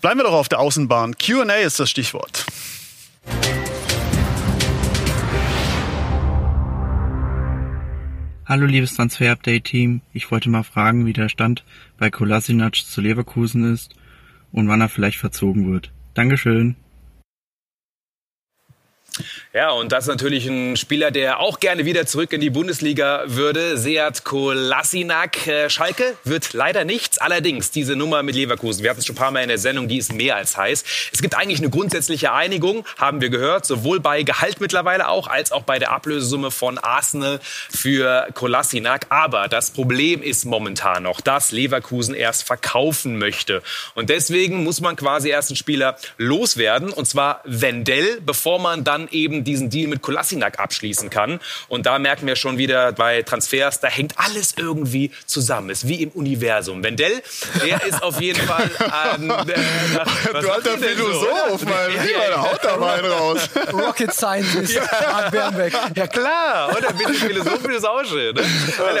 Bleiben 0.00 0.20
wir 0.20 0.24
doch 0.24 0.32
auf 0.32 0.48
der 0.48 0.60
Außenbahn. 0.60 1.16
QA 1.16 1.54
ist 1.54 1.80
das 1.80 1.90
Stichwort. 1.90 2.44
Hallo 8.46 8.66
liebes 8.66 8.94
Transfer-Update-Team, 8.96 10.02
ich 10.12 10.30
wollte 10.30 10.50
mal 10.50 10.64
fragen, 10.64 11.06
wie 11.06 11.14
der 11.14 11.30
Stand 11.30 11.64
bei 11.96 12.10
Kolasinac 12.10 12.74
zu 12.76 13.00
Leverkusen 13.00 13.72
ist 13.72 13.94
und 14.52 14.68
wann 14.68 14.82
er 14.82 14.90
vielleicht 14.90 15.16
verzogen 15.16 15.72
wird. 15.72 15.90
Dankeschön. 16.12 16.76
Ja, 19.56 19.70
und 19.70 19.92
das 19.92 20.02
ist 20.02 20.08
natürlich 20.08 20.48
ein 20.48 20.76
Spieler, 20.76 21.12
der 21.12 21.38
auch 21.38 21.60
gerne 21.60 21.84
wieder 21.84 22.06
zurück 22.06 22.32
in 22.32 22.40
die 22.40 22.50
Bundesliga 22.50 23.22
würde. 23.26 23.78
Seat 23.78 24.24
Kolasinac. 24.24 25.46
Äh, 25.46 25.70
Schalke 25.70 26.16
wird 26.24 26.54
leider 26.54 26.84
nichts. 26.84 27.18
Allerdings 27.18 27.70
diese 27.70 27.94
Nummer 27.94 28.24
mit 28.24 28.34
Leverkusen. 28.34 28.82
Wir 28.82 28.90
hatten 28.90 28.98
es 28.98 29.06
schon 29.06 29.14
ein 29.14 29.18
paar 29.18 29.30
Mal 29.30 29.42
in 29.42 29.48
der 29.48 29.58
Sendung, 29.58 29.86
die 29.86 29.98
ist 29.98 30.12
mehr 30.12 30.34
als 30.34 30.56
heiß. 30.56 30.82
Es 31.12 31.22
gibt 31.22 31.36
eigentlich 31.36 31.60
eine 31.60 31.70
grundsätzliche 31.70 32.32
Einigung, 32.32 32.84
haben 32.98 33.20
wir 33.20 33.28
gehört, 33.28 33.64
sowohl 33.64 34.00
bei 34.00 34.24
Gehalt 34.24 34.60
mittlerweile 34.60 35.06
auch, 35.06 35.28
als 35.28 35.52
auch 35.52 35.62
bei 35.62 35.78
der 35.78 35.92
Ablösesumme 35.92 36.50
von 36.50 36.78
Arsenal 36.78 37.38
für 37.70 38.26
Kolasinac. 38.34 39.06
Aber 39.10 39.46
das 39.46 39.70
Problem 39.70 40.20
ist 40.20 40.46
momentan 40.46 41.04
noch, 41.04 41.20
dass 41.20 41.52
Leverkusen 41.52 42.16
erst 42.16 42.42
verkaufen 42.42 43.18
möchte. 43.18 43.62
Und 43.94 44.10
deswegen 44.10 44.64
muss 44.64 44.80
man 44.80 44.96
quasi 44.96 45.28
erst 45.28 45.50
einen 45.50 45.56
Spieler 45.56 45.96
loswerden, 46.18 46.90
und 46.90 47.06
zwar 47.06 47.40
Wendell, 47.44 48.20
bevor 48.20 48.58
man 48.58 48.82
dann 48.82 49.06
eben 49.12 49.43
diesen 49.44 49.70
Deal 49.70 49.88
mit 49.88 50.02
Kolasinac 50.02 50.58
abschließen 50.58 51.10
kann. 51.10 51.40
Und 51.68 51.86
da 51.86 51.98
merken 51.98 52.26
wir 52.26 52.36
schon 52.36 52.58
wieder 52.58 52.92
bei 52.92 53.22
Transfers, 53.22 53.80
da 53.80 53.88
hängt 53.88 54.18
alles 54.18 54.54
irgendwie 54.56 55.10
zusammen. 55.26 55.70
Ist 55.70 55.86
wie 55.88 56.02
im 56.02 56.10
Universum. 56.10 56.82
Wendell, 56.82 57.22
der 57.64 57.84
ist 57.84 58.02
auf 58.02 58.20
jeden 58.20 58.40
Fall. 58.46 58.70
Ähm, 59.16 59.30
äh, 59.30 60.40
du 60.40 60.50
alter 60.50 60.78
Philosoph, 60.78 61.60
so? 61.60 61.66
mein 61.66 61.90
Lieber, 61.90 62.28
ja, 62.30 62.42
haut 62.42 62.60
da 62.62 62.74
rein 62.74 63.04
raus. 63.04 63.48
Rocket 63.72 64.12
Scientist, 64.12 64.74
ja. 64.74 65.28
Bernbeck. 65.30 65.74
Ja 65.94 66.06
klar, 66.06 66.76
oder 66.76 66.92
bin 66.92 67.12
ich 67.12 67.18
philosophisches 67.18 67.84
auch 67.84 68.04
schön. 68.04 68.34
Ne? 68.34 68.42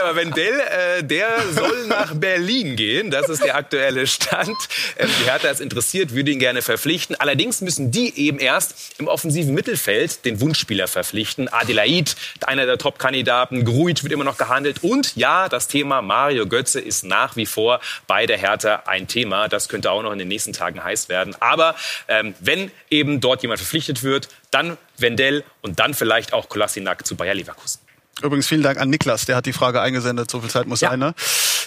Aber 0.02 0.16
Wendell, 0.16 0.60
äh, 0.60 1.02
der 1.02 1.28
soll 1.54 1.86
nach 1.86 2.14
Berlin 2.14 2.76
gehen. 2.76 3.10
Das 3.10 3.28
ist 3.28 3.44
der 3.44 3.56
aktuelle 3.56 4.06
Stand. 4.06 4.56
Ähm, 4.98 5.08
die 5.20 5.24
Hertha 5.24 5.48
ist 5.48 5.60
interessiert, 5.60 6.14
würde 6.14 6.30
ihn 6.30 6.38
gerne 6.38 6.62
verpflichten. 6.62 7.16
Allerdings 7.16 7.60
müssen 7.60 7.90
die 7.90 8.16
eben 8.18 8.38
erst 8.38 8.74
im 8.98 9.08
offensiven 9.08 9.54
Mittelfeld 9.54 10.24
den 10.24 10.33
den 10.34 10.40
Wunschspieler 10.40 10.88
verpflichten. 10.88 11.48
Adelaid, 11.48 12.16
einer 12.46 12.66
der 12.66 12.78
Top-Kandidaten. 12.78 13.64
Gruitsch 13.64 14.02
wird 14.02 14.12
immer 14.12 14.24
noch 14.24 14.36
gehandelt. 14.36 14.82
Und 14.82 15.16
ja, 15.16 15.48
das 15.48 15.68
Thema 15.68 16.02
Mario 16.02 16.46
Götze 16.46 16.80
ist 16.80 17.04
nach 17.04 17.36
wie 17.36 17.46
vor 17.46 17.80
bei 18.06 18.26
der 18.26 18.36
Hertha 18.36 18.82
ein 18.86 19.06
Thema. 19.06 19.48
Das 19.48 19.68
könnte 19.68 19.90
auch 19.90 20.02
noch 20.02 20.12
in 20.12 20.18
den 20.18 20.28
nächsten 20.28 20.52
Tagen 20.52 20.82
heiß 20.82 21.08
werden. 21.08 21.36
Aber 21.40 21.74
ähm, 22.08 22.34
wenn 22.40 22.70
eben 22.90 23.20
dort 23.20 23.42
jemand 23.42 23.60
verpflichtet 23.60 24.02
wird, 24.02 24.28
dann 24.50 24.76
Wendell 24.98 25.44
und 25.62 25.80
dann 25.80 25.94
vielleicht 25.94 26.32
auch 26.32 26.48
Kolasinac 26.48 27.06
zu 27.06 27.16
Bayer 27.16 27.34
Leverkusen. 27.34 27.83
Übrigens 28.22 28.46
vielen 28.46 28.62
Dank 28.62 28.80
an 28.80 28.90
Niklas, 28.90 29.26
der 29.26 29.36
hat 29.36 29.46
die 29.46 29.52
Frage 29.52 29.80
eingesendet. 29.80 30.30
So 30.30 30.40
viel 30.40 30.50
Zeit 30.50 30.66
muss 30.66 30.80
ja. 30.80 30.90
sein. 30.90 30.98
Ne? 30.98 31.14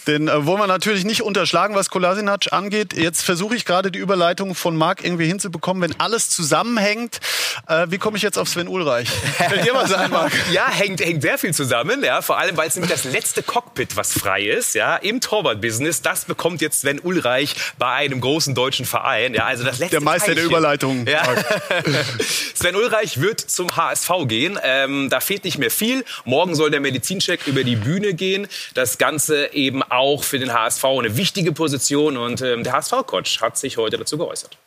Den 0.07 0.29
äh, 0.29 0.45
wollen 0.45 0.59
wir 0.59 0.67
natürlich 0.67 1.03
nicht 1.03 1.21
unterschlagen, 1.21 1.75
was 1.75 1.89
Kolasinac 1.89 2.53
angeht. 2.53 2.93
Jetzt 2.95 3.23
versuche 3.23 3.55
ich 3.55 3.65
gerade 3.65 3.91
die 3.91 3.99
Überleitung 3.99 4.55
von 4.55 4.75
Marc 4.77 5.03
irgendwie 5.03 5.25
hinzubekommen, 5.27 5.83
wenn 5.83 5.99
alles 5.99 6.29
zusammenhängt. 6.29 7.19
Äh, 7.67 7.87
wie 7.89 7.97
komme 7.97 8.15
ich 8.15 8.23
jetzt 8.23 8.37
auf 8.37 8.47
Sven 8.47 8.69
Ulreich? 8.69 9.09
Fällt 9.37 9.65
dir 9.65 9.73
was 9.73 9.91
ein, 9.91 10.09
Marc? 10.09 10.31
Ja, 10.51 10.69
hängt, 10.69 11.01
hängt 11.01 11.21
sehr 11.21 11.37
viel 11.37 11.53
zusammen. 11.53 12.03
Ja, 12.03 12.21
vor 12.21 12.37
allem, 12.37 12.55
weil 12.55 12.69
es 12.69 12.75
nämlich 12.75 12.91
das 12.91 13.03
letzte 13.03 13.43
Cockpit, 13.43 13.97
was 13.97 14.13
frei 14.13 14.43
ist, 14.43 14.75
ja, 14.75 14.95
im 14.95 15.19
Torwart-Business, 15.19 16.01
das 16.01 16.25
bekommt 16.25 16.61
jetzt 16.61 16.81
Sven 16.81 16.99
Ulreich 16.99 17.55
bei 17.77 17.91
einem 17.91 18.21
großen 18.21 18.55
deutschen 18.55 18.85
Verein. 18.85 19.33
Ja, 19.33 19.45
also 19.45 19.65
das 19.65 19.79
letzte 19.79 19.97
Der 19.97 20.01
Meister 20.01 20.27
Teilchen. 20.27 20.49
der 20.49 20.57
Überleitung. 20.57 21.05
Ja. 21.07 21.23
Sven 22.53 22.75
Ulreich 22.75 23.19
wird 23.19 23.41
zum 23.41 23.75
HSV 23.75 24.09
gehen. 24.27 24.57
Ähm, 24.63 25.09
da 25.09 25.19
fehlt 25.19 25.43
nicht 25.43 25.57
mehr 25.57 25.71
viel. 25.71 26.05
Morgen 26.23 26.36
soll 26.55 26.71
der 26.71 26.79
Medizincheck 26.79 27.47
über 27.47 27.63
die 27.63 27.75
Bühne 27.75 28.13
gehen. 28.13 28.47
Das 28.73 28.97
Ganze 28.97 29.53
eben 29.53 29.83
auch 29.83 30.23
für 30.23 30.39
den 30.39 30.53
HSV 30.53 30.83
eine 30.85 31.17
wichtige 31.17 31.51
Position 31.51 32.17
und 32.17 32.41
ähm, 32.41 32.63
der 32.63 32.73
HSV-Coach 32.73 33.41
hat 33.41 33.57
sich 33.57 33.77
heute 33.77 33.97
dazu 33.97 34.17
geäußert. 34.17 34.57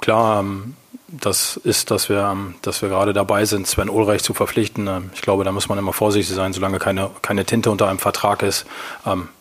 Klar, 0.00 0.40
ähm, 0.40 0.74
das 1.08 1.58
ist, 1.58 1.90
dass 1.90 2.08
wir, 2.08 2.30
ähm, 2.32 2.54
dass 2.62 2.80
wir 2.80 2.88
gerade 2.88 3.12
dabei 3.12 3.44
sind, 3.44 3.66
Sven 3.66 3.90
Ulreich 3.90 4.22
zu 4.22 4.32
verpflichten. 4.32 4.86
Ähm, 4.86 5.10
ich 5.14 5.20
glaube, 5.20 5.44
da 5.44 5.52
muss 5.52 5.68
man 5.68 5.78
immer 5.78 5.92
vorsichtig 5.92 6.34
sein. 6.34 6.54
Solange 6.54 6.78
keine, 6.78 7.10
keine 7.20 7.44
Tinte 7.44 7.70
unter 7.70 7.88
einem 7.88 7.98
Vertrag 7.98 8.42
ist, 8.42 8.66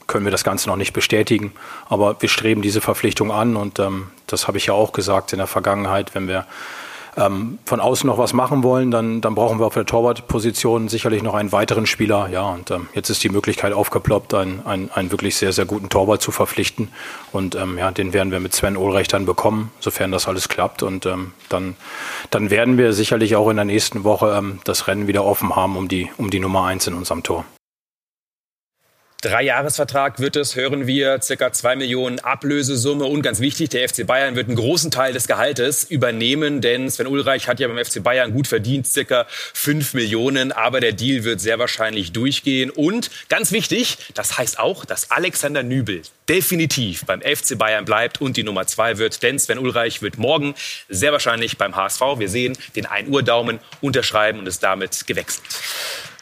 können 0.08 0.26
wir 0.26 0.32
das 0.32 0.44
Ganze 0.44 0.68
noch 0.68 0.76
nicht 0.76 0.92
bestätigen. 0.92 1.54
Aber 1.88 2.22
wir 2.22 2.28
streben 2.28 2.62
diese 2.62 2.82
Verpflichtung 2.82 3.32
an 3.32 3.56
und 3.56 3.80
das 4.28 4.48
habe 4.48 4.58
ich 4.58 4.66
ja 4.66 4.74
auch 4.74 4.92
gesagt 4.92 5.32
in 5.32 5.38
der 5.38 5.48
Vergangenheit, 5.48 6.14
wenn 6.14 6.28
wir 6.28 6.46
ähm, 7.18 7.60
von 7.66 7.80
außen 7.80 8.08
noch 8.08 8.18
was 8.18 8.34
machen 8.34 8.64
wollen, 8.64 8.92
dann, 8.92 9.22
dann 9.22 9.36
brauchen 9.36 9.60
wir 9.60 9.66
auf 9.66 9.74
der 9.74 9.86
Torwartposition 9.86 10.88
sicherlich 10.88 11.24
noch 11.24 11.34
einen 11.34 11.52
weiteren 11.52 11.86
Spieler. 11.86 12.30
Ja, 12.30 12.50
und 12.50 12.72
ähm, 12.72 12.88
jetzt 12.94 13.10
ist 13.10 13.24
die 13.24 13.30
Möglichkeit 13.30 13.74
aufgeploppt, 13.74 14.34
einen, 14.34 14.66
einen, 14.66 14.92
einen 14.92 15.12
wirklich 15.12 15.36
sehr, 15.36 15.54
sehr 15.54 15.66
guten 15.66 15.90
Torwart 15.90 16.22
zu 16.22 16.32
verpflichten. 16.32 16.90
Und 17.32 17.56
ähm, 17.56 17.78
ja, 17.78 17.92
den 17.92 18.14
werden 18.14 18.32
wir 18.32 18.40
mit 18.40 18.54
Sven 18.54 18.78
Ulreich 18.78 19.08
dann 19.08 19.26
bekommen, 19.26 19.72
sofern 19.80 20.12
das 20.12 20.28
alles 20.28 20.50
klappt. 20.50 20.84
Und 20.84 21.06
ähm, 21.06 21.34
dann, 21.50 21.76
dann 22.30 22.50
werden 22.50 22.78
wir 22.78 22.94
sicherlich 22.94 23.36
auch 23.36 23.50
in 23.50 23.58
der 23.58 23.66
nächsten 23.66 24.04
Woche 24.04 24.36
ähm, 24.38 24.60
das 24.64 24.88
Rennen 24.88 25.08
wieder 25.08 25.26
offen 25.26 25.56
haben 25.56 25.76
um 25.76 25.88
die, 25.88 26.10
um 26.18 26.30
die 26.30 26.40
Nummer 26.40 26.66
eins 26.66 26.88
in 26.88 26.94
unserem 26.94 27.24
Tor. 27.24 27.46
Dreijahresvertrag 29.22 30.18
wird 30.18 30.36
es, 30.36 30.56
hören 30.56 30.88
wir, 30.88 31.22
circa 31.22 31.54
zwei 31.54 31.76
Millionen 31.76 32.20
Ablösesumme. 32.20 33.06
Und 33.06 33.22
ganz 33.22 33.40
wichtig, 33.40 33.70
der 33.70 33.88
FC 33.88 34.08
Bayern 34.08 34.36
wird 34.36 34.48
einen 34.48 34.58
großen 34.58 34.90
Teil 34.90 35.14
des 35.14 35.28
Gehaltes 35.28 35.84
übernehmen, 35.84 36.60
denn 36.60 36.90
Sven 36.90 37.06
Ulreich 37.06 37.48
hat 37.48 37.60
ja 37.60 37.68
beim 37.68 37.78
FC 37.78 38.02
Bayern 38.02 38.34
gut 38.34 38.48
verdient, 38.48 38.88
circa 38.88 39.28
fünf 39.30 39.94
Millionen. 39.94 40.52
Aber 40.52 40.80
der 40.80 40.94
Deal 40.94 41.24
wird 41.24 41.40
sehr 41.40 41.60
wahrscheinlich 41.60 42.14
durchgehen. 42.14 42.72
Und 42.72 43.12
ganz 43.30 43.52
wichtig, 43.52 44.00
das 44.16 44.40
heißt 44.40 44.58
auch, 44.58 44.86
dass 44.86 45.12
Alexander 45.12 45.62
Nübel 45.62 46.02
definitiv 46.28 47.06
beim 47.06 47.22
FC 47.22 47.60
Bayern 47.60 47.86
bleibt 47.86 48.22
und 48.22 48.38
die 48.38 48.44
Nummer 48.44 48.66
zwei 48.66 48.98
wird. 48.98 49.22
Denn 49.22 49.38
Sven 49.38 49.60
Ulreich 49.60 50.02
wird 50.02 50.18
morgen 50.18 50.56
sehr 50.90 51.12
wahrscheinlich 51.12 51.60
beim 51.60 51.76
HSV, 51.76 52.02
wir 52.18 52.30
sehen, 52.30 52.58
den 52.76 52.88
1 52.88 53.08
Uhr 53.10 53.22
Daumen 53.22 53.60
unterschreiben 53.82 54.40
und 54.40 54.48
ist 54.48 54.64
damit 54.64 55.06
gewechselt. 55.06 55.46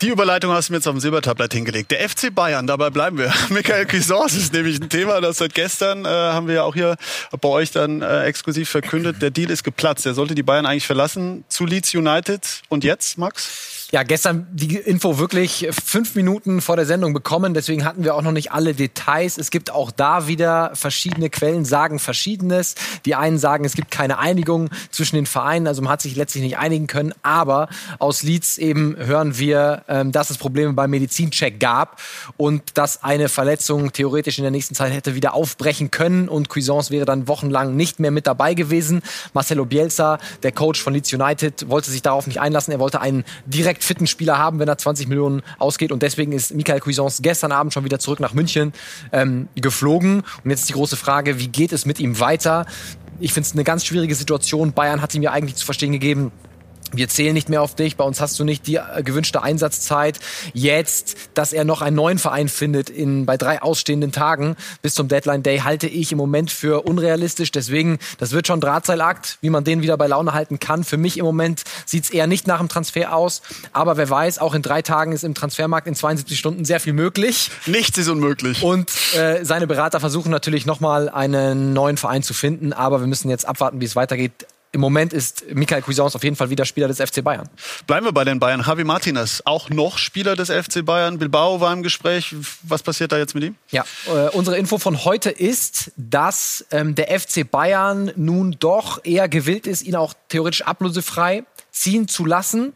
Die 0.01 0.07
Überleitung 0.07 0.53
hast 0.53 0.69
du 0.69 0.73
mir 0.73 0.77
jetzt 0.77 0.87
auf 0.87 0.93
dem 0.93 1.01
Silbertablett 1.01 1.53
hingelegt. 1.53 1.91
Der 1.91 2.07
FC 2.07 2.33
Bayern, 2.33 2.67
dabei 2.67 2.89
bleiben 2.89 3.17
wir. 3.17 3.33
Michael 3.49 3.85
Cuisance 3.85 4.37
ist 4.37 4.53
nämlich 4.53 4.79
ein 4.79 4.87
Thema, 4.87 5.19
das 5.19 5.39
seit 5.39 5.53
gestern 5.53 6.05
äh, 6.05 6.07
haben 6.07 6.47
wir 6.47 6.55
ja 6.55 6.63
auch 6.63 6.73
hier 6.73 6.95
bei 7.41 7.49
euch 7.49 7.71
dann 7.71 8.01
äh, 8.01 8.23
exklusiv 8.23 8.69
verkündet. 8.69 9.21
Der 9.21 9.29
Deal 9.29 9.51
ist 9.51 9.65
geplatzt. 9.65 10.05
Er 10.05 10.13
sollte 10.13 10.35
die 10.35 10.43
Bayern 10.43 10.65
eigentlich 10.65 10.87
verlassen 10.87 11.43
zu 11.49 11.65
Leeds 11.65 11.93
United. 11.93 12.61
Und 12.69 12.85
jetzt, 12.85 13.17
Max? 13.17 13.78
Ja, 13.91 14.03
gestern 14.03 14.45
die 14.51 14.75
Info 14.75 15.17
wirklich 15.17 15.67
fünf 15.71 16.13
Minuten 16.13 16.61
vor 16.61 16.75
der 16.75 16.85
Sendung 16.85 17.11
bekommen. 17.11 17.55
Deswegen 17.55 17.85
hatten 17.85 18.03
wir 18.03 18.13
auch 18.13 18.21
noch 18.21 18.31
nicht 18.31 18.51
alle 18.51 18.75
Details. 18.75 19.39
Es 19.39 19.49
gibt 19.49 19.71
auch 19.71 19.89
da 19.89 20.27
wieder 20.27 20.75
verschiedene 20.75 21.31
Quellen, 21.31 21.65
sagen 21.65 21.97
Verschiedenes. 21.97 22.75
Die 23.05 23.15
einen 23.15 23.39
sagen, 23.39 23.65
es 23.65 23.73
gibt 23.73 23.89
keine 23.89 24.19
Einigung 24.19 24.69
zwischen 24.91 25.15
den 25.15 25.25
Vereinen. 25.25 25.65
Also 25.65 25.81
man 25.81 25.91
hat 25.91 26.03
sich 26.03 26.15
letztlich 26.15 26.43
nicht 26.43 26.59
einigen 26.59 26.85
können. 26.85 27.15
Aber 27.23 27.67
aus 27.97 28.21
Leeds 28.21 28.59
eben 28.59 28.95
hören 28.95 29.39
wir, 29.39 29.81
ähm, 29.87 30.11
dass 30.11 30.29
es 30.29 30.37
Probleme 30.37 30.73
beim 30.73 30.91
Medizincheck 30.91 31.59
gab 31.59 31.99
und 32.37 32.77
dass 32.77 33.03
eine 33.03 33.27
Verletzung 33.27 33.91
theoretisch 33.91 34.37
in 34.37 34.43
der 34.43 34.51
nächsten 34.51 34.75
Zeit 34.75 34.93
hätte 34.93 35.15
wieder 35.15 35.33
aufbrechen 35.33 35.89
können. 35.89 36.29
Und 36.29 36.47
Cuisance 36.47 36.91
wäre 36.91 37.05
dann 37.05 37.27
wochenlang 37.27 37.75
nicht 37.75 37.99
mehr 37.99 38.11
mit 38.11 38.27
dabei 38.27 38.53
gewesen. 38.53 39.01
Marcelo 39.33 39.65
Bielsa, 39.65 40.19
der 40.43 40.51
Coach 40.51 40.79
von 40.79 40.93
Leeds 40.93 41.11
United, 41.11 41.69
wollte 41.69 41.89
sich 41.89 42.03
darauf 42.03 42.27
nicht 42.27 42.39
einlassen. 42.39 42.71
Er 42.71 42.79
wollte 42.79 43.01
einen 43.01 43.25
direkt 43.47 43.78
direkt 43.79 43.83
fitten 43.83 44.07
Spieler 44.07 44.37
haben, 44.37 44.59
wenn 44.59 44.67
er 44.67 44.77
20 44.77 45.07
Millionen 45.07 45.41
ausgeht. 45.57 45.91
Und 45.91 46.03
deswegen 46.03 46.31
ist 46.31 46.53
Michael 46.53 46.79
Cuisance 46.79 47.21
gestern 47.21 47.51
Abend 47.51 47.73
schon 47.73 47.85
wieder 47.85 47.99
zurück 47.99 48.19
nach 48.19 48.33
München 48.33 48.73
ähm, 49.11 49.47
geflogen. 49.55 50.23
Und 50.43 50.49
jetzt 50.49 50.61
ist 50.61 50.69
die 50.69 50.73
große 50.73 50.97
Frage, 50.97 51.39
wie 51.39 51.47
geht 51.47 51.71
es 51.71 51.85
mit 51.85 51.99
ihm 51.99 52.19
weiter? 52.19 52.65
Ich 53.19 53.33
finde 53.33 53.47
es 53.47 53.53
eine 53.53 53.63
ganz 53.63 53.85
schwierige 53.85 54.15
Situation. 54.15 54.73
Bayern 54.73 55.01
hat 55.01 55.13
ihm 55.15 55.21
ja 55.21 55.31
eigentlich 55.31 55.55
zu 55.55 55.65
verstehen 55.65 55.91
gegeben, 55.91 56.31
wir 56.91 57.09
zählen 57.09 57.33
nicht 57.33 57.49
mehr 57.49 57.61
auf 57.61 57.75
dich, 57.75 57.95
bei 57.95 58.03
uns 58.03 58.21
hast 58.21 58.39
du 58.39 58.43
nicht 58.43 58.67
die 58.67 58.75
äh, 58.75 59.03
gewünschte 59.03 59.41
Einsatzzeit. 59.41 60.19
Jetzt, 60.53 61.15
dass 61.33 61.53
er 61.53 61.63
noch 61.63 61.81
einen 61.81 61.95
neuen 61.95 62.19
Verein 62.19 62.49
findet 62.49 62.89
in, 62.89 63.25
bei 63.25 63.37
drei 63.37 63.61
ausstehenden 63.61 64.11
Tagen 64.11 64.55
bis 64.81 64.95
zum 64.95 65.07
Deadline 65.07 65.43
Day, 65.43 65.59
halte 65.59 65.87
ich 65.87 66.11
im 66.11 66.17
Moment 66.17 66.51
für 66.51 66.85
unrealistisch. 66.85 67.51
Deswegen, 67.51 67.99
das 68.17 68.31
wird 68.31 68.47
schon 68.47 68.61
Drahtseilakt, 68.61 69.37
wie 69.41 69.49
man 69.49 69.63
den 69.63 69.81
wieder 69.81 69.97
bei 69.97 70.07
Laune 70.07 70.33
halten 70.33 70.59
kann. 70.59 70.83
Für 70.83 70.97
mich 70.97 71.17
im 71.17 71.25
Moment 71.25 71.63
sieht's 71.85 72.09
eher 72.09 72.27
nicht 72.27 72.47
nach 72.47 72.59
dem 72.59 72.69
Transfer 72.69 73.15
aus. 73.15 73.41
Aber 73.73 73.97
wer 73.97 74.09
weiß, 74.09 74.39
auch 74.39 74.53
in 74.53 74.61
drei 74.61 74.81
Tagen 74.81 75.11
ist 75.11 75.23
im 75.23 75.35
Transfermarkt 75.35 75.87
in 75.87 75.95
72 75.95 76.37
Stunden 76.37 76.65
sehr 76.65 76.79
viel 76.79 76.93
möglich. 76.93 77.51
Nichts 77.65 77.97
ist 77.97 78.07
unmöglich. 78.07 78.63
Und 78.63 78.91
äh, 79.15 79.43
seine 79.43 79.67
Berater 79.67 79.99
versuchen 79.99 80.31
natürlich 80.31 80.65
nochmal 80.65 81.09
einen 81.09 81.73
neuen 81.73 81.97
Verein 81.97 82.23
zu 82.23 82.33
finden. 82.33 82.73
Aber 82.73 82.99
wir 82.99 83.07
müssen 83.07 83.29
jetzt 83.29 83.47
abwarten, 83.47 83.81
wie 83.81 83.85
es 83.85 83.95
weitergeht 83.95 84.45
im 84.71 84.81
Moment 84.81 85.13
ist 85.13 85.45
Michael 85.53 85.81
Cuisance 85.81 86.15
auf 86.15 86.23
jeden 86.23 86.35
Fall 86.35 86.49
wieder 86.49 86.65
Spieler 86.65 86.87
des 86.87 86.97
FC 86.97 87.23
Bayern. 87.23 87.49
Bleiben 87.87 88.05
wir 88.05 88.11
bei 88.11 88.23
den 88.23 88.39
Bayern. 88.39 88.63
Javi 88.65 88.83
Martinez, 88.83 89.41
auch 89.45 89.69
noch 89.69 89.97
Spieler 89.97 90.35
des 90.35 90.49
FC 90.49 90.85
Bayern. 90.85 91.17
Bilbao 91.17 91.59
war 91.59 91.73
im 91.73 91.81
Gespräch. 91.81 92.35
Was 92.63 92.83
passiert 92.83 93.11
da 93.11 93.17
jetzt 93.17 93.33
mit 93.33 93.43
ihm? 93.43 93.55
Ja, 93.71 93.83
äh, 94.07 94.29
unsere 94.29 94.57
Info 94.57 94.77
von 94.77 95.05
heute 95.05 95.31
ist, 95.31 95.91
dass 95.97 96.65
ähm, 96.71 96.93
der 96.93 97.19
FC 97.19 97.49
Bayern 97.49 98.11
nun 98.15 98.57
doch 98.59 99.03
eher 99.03 99.27
gewillt 99.27 99.65
ist, 99.65 99.81
ihn 99.81 99.95
auch 99.95 100.13
theoretisch 100.27 100.61
ablösefrei 100.61 101.43
ziehen 101.79 102.09
zu 102.09 102.25
lassen. 102.25 102.73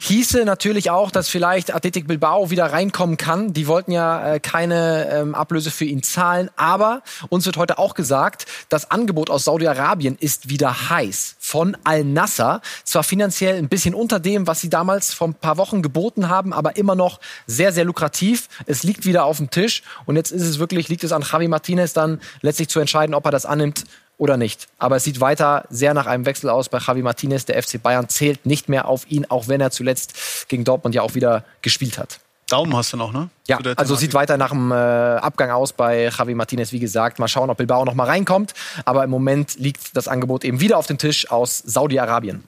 Hieße 0.00 0.44
natürlich 0.44 0.90
auch, 0.90 1.10
dass 1.10 1.30
vielleicht 1.30 1.74
Athletic 1.74 2.06
Bilbao 2.06 2.50
wieder 2.50 2.66
reinkommen 2.66 3.16
kann. 3.16 3.54
Die 3.54 3.66
wollten 3.66 3.90
ja 3.90 4.34
äh, 4.34 4.40
keine 4.40 5.08
ähm, 5.10 5.34
Ablöse 5.34 5.70
für 5.70 5.86
ihn 5.86 6.02
zahlen. 6.02 6.50
Aber 6.56 7.02
uns 7.30 7.46
wird 7.46 7.56
heute 7.56 7.78
auch 7.78 7.94
gesagt, 7.94 8.44
das 8.68 8.90
Angebot 8.90 9.30
aus 9.30 9.44
Saudi-Arabien 9.44 10.18
ist 10.20 10.50
wieder 10.50 10.90
heiß 10.90 11.36
von 11.38 11.74
Al-Nasser. 11.84 12.60
Zwar 12.84 13.02
finanziell 13.02 13.56
ein 13.56 13.70
bisschen 13.70 13.94
unter 13.94 14.20
dem, 14.20 14.46
was 14.46 14.60
sie 14.60 14.68
damals 14.68 15.14
vor 15.14 15.28
ein 15.28 15.34
paar 15.34 15.56
Wochen 15.56 15.80
geboten 15.80 16.28
haben, 16.28 16.52
aber 16.52 16.76
immer 16.76 16.94
noch 16.94 17.20
sehr, 17.46 17.72
sehr 17.72 17.86
lukrativ. 17.86 18.48
Es 18.66 18.82
liegt 18.82 19.06
wieder 19.06 19.24
auf 19.24 19.38
dem 19.38 19.48
Tisch. 19.48 19.82
Und 20.04 20.16
jetzt 20.16 20.32
ist 20.32 20.42
es 20.42 20.58
wirklich, 20.58 20.90
liegt 20.90 21.04
es 21.04 21.12
an 21.12 21.22
Javi 21.22 21.48
Martinez 21.48 21.94
dann 21.94 22.20
letztlich 22.42 22.68
zu 22.68 22.78
entscheiden, 22.78 23.14
ob 23.14 23.24
er 23.24 23.30
das 23.30 23.46
annimmt 23.46 23.84
oder 24.18 24.36
nicht. 24.36 24.68
Aber 24.78 24.96
es 24.96 25.04
sieht 25.04 25.20
weiter 25.20 25.64
sehr 25.70 25.94
nach 25.94 26.06
einem 26.06 26.26
Wechsel 26.26 26.50
aus 26.50 26.68
bei 26.68 26.78
Javi 26.78 27.02
Martinez. 27.02 27.44
Der 27.44 27.60
FC 27.62 27.82
Bayern 27.82 28.08
zählt 28.08 28.46
nicht 28.46 28.68
mehr 28.68 28.86
auf 28.88 29.10
ihn, 29.10 29.26
auch 29.28 29.48
wenn 29.48 29.60
er 29.60 29.70
zuletzt 29.70 30.48
gegen 30.48 30.64
Dortmund 30.64 30.94
ja 30.94 31.02
auch 31.02 31.14
wieder 31.14 31.44
gespielt 31.62 31.98
hat. 31.98 32.20
Daumen 32.48 32.76
hast 32.76 32.92
du 32.92 32.96
noch, 32.96 33.12
ne? 33.12 33.30
Ja, 33.48 33.58
also 33.76 33.94
sieht 33.96 34.12
weiter 34.12 34.36
nach 34.36 34.50
dem 34.50 34.70
äh, 34.70 34.74
Abgang 34.74 35.50
aus 35.50 35.72
bei 35.72 36.10
Javi 36.16 36.34
Martinez, 36.34 36.72
wie 36.72 36.78
gesagt. 36.78 37.18
Mal 37.18 37.28
schauen, 37.28 37.48
ob 37.48 37.56
Bilbao 37.56 37.84
noch 37.84 37.94
mal 37.94 38.04
reinkommt. 38.04 38.52
Aber 38.84 39.02
im 39.02 39.10
Moment 39.10 39.58
liegt 39.58 39.96
das 39.96 40.08
Angebot 40.08 40.44
eben 40.44 40.60
wieder 40.60 40.76
auf 40.78 40.86
dem 40.86 40.98
Tisch 40.98 41.30
aus 41.30 41.58
Saudi-Arabien. 41.58 42.44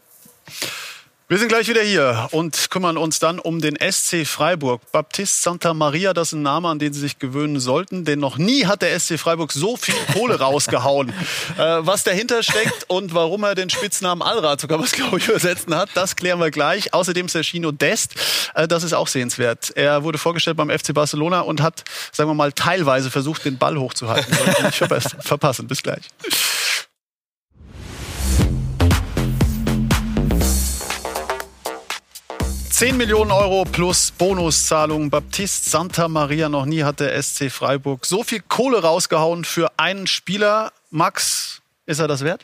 Wir 1.28 1.38
sind 1.38 1.48
gleich 1.48 1.66
wieder 1.66 1.82
hier 1.82 2.28
und 2.30 2.70
kümmern 2.70 2.96
uns 2.96 3.18
dann 3.18 3.40
um 3.40 3.60
den 3.60 3.76
SC 3.80 4.24
Freiburg. 4.24 4.80
Baptiste 4.92 5.42
Santa 5.42 5.74
Maria, 5.74 6.14
das 6.14 6.28
ist 6.28 6.34
ein 6.34 6.42
Name, 6.42 6.68
an 6.68 6.78
den 6.78 6.92
Sie 6.92 7.00
sich 7.00 7.18
gewöhnen 7.18 7.58
sollten, 7.58 8.04
denn 8.04 8.20
noch 8.20 8.38
nie 8.38 8.66
hat 8.66 8.80
der 8.80 8.96
SC 8.96 9.18
Freiburg 9.18 9.50
so 9.50 9.76
viel 9.76 9.96
Kohle 10.12 10.38
rausgehauen. 10.38 11.08
äh, 11.08 11.14
was 11.80 12.04
dahinter 12.04 12.44
steckt 12.44 12.84
und 12.86 13.12
warum 13.12 13.42
er 13.42 13.56
den 13.56 13.70
Spitznamen 13.70 14.22
Allrad, 14.22 14.60
sogar 14.60 14.78
was 14.78 14.92
glaube 14.92 15.18
ich 15.18 15.26
übersetzen 15.26 15.74
hat, 15.74 15.88
das 15.94 16.14
klären 16.14 16.38
wir 16.38 16.52
gleich. 16.52 16.94
Außerdem 16.94 17.28
Sergino 17.28 17.72
Dest, 17.72 18.14
äh, 18.54 18.68
das 18.68 18.84
ist 18.84 18.92
auch 18.92 19.08
sehenswert. 19.08 19.72
Er 19.74 20.04
wurde 20.04 20.18
vorgestellt 20.18 20.56
beim 20.56 20.70
FC 20.70 20.94
Barcelona 20.94 21.40
und 21.40 21.60
hat, 21.60 21.82
sagen 22.12 22.30
wir 22.30 22.34
mal, 22.34 22.52
teilweise 22.52 23.10
versucht, 23.10 23.44
den 23.44 23.58
Ball 23.58 23.76
hochzuhalten. 23.76 24.32
Nicht 24.62 24.76
verpassen. 24.76 25.66
Bis 25.66 25.82
gleich. 25.82 26.02
10 32.76 32.98
Millionen 32.98 33.30
Euro 33.30 33.64
plus 33.64 34.10
Bonuszahlung. 34.10 35.08
Baptiste 35.08 35.70
Santa 35.70 36.08
Maria. 36.08 36.50
Noch 36.50 36.66
nie 36.66 36.84
hat 36.84 37.00
der 37.00 37.22
SC 37.22 37.50
Freiburg 37.50 38.04
so 38.04 38.22
viel 38.22 38.42
Kohle 38.46 38.82
rausgehauen 38.82 39.46
für 39.46 39.72
einen 39.78 40.06
Spieler. 40.06 40.74
Max, 40.90 41.62
ist 41.86 42.00
er 42.00 42.06
das 42.06 42.22
wert? 42.22 42.42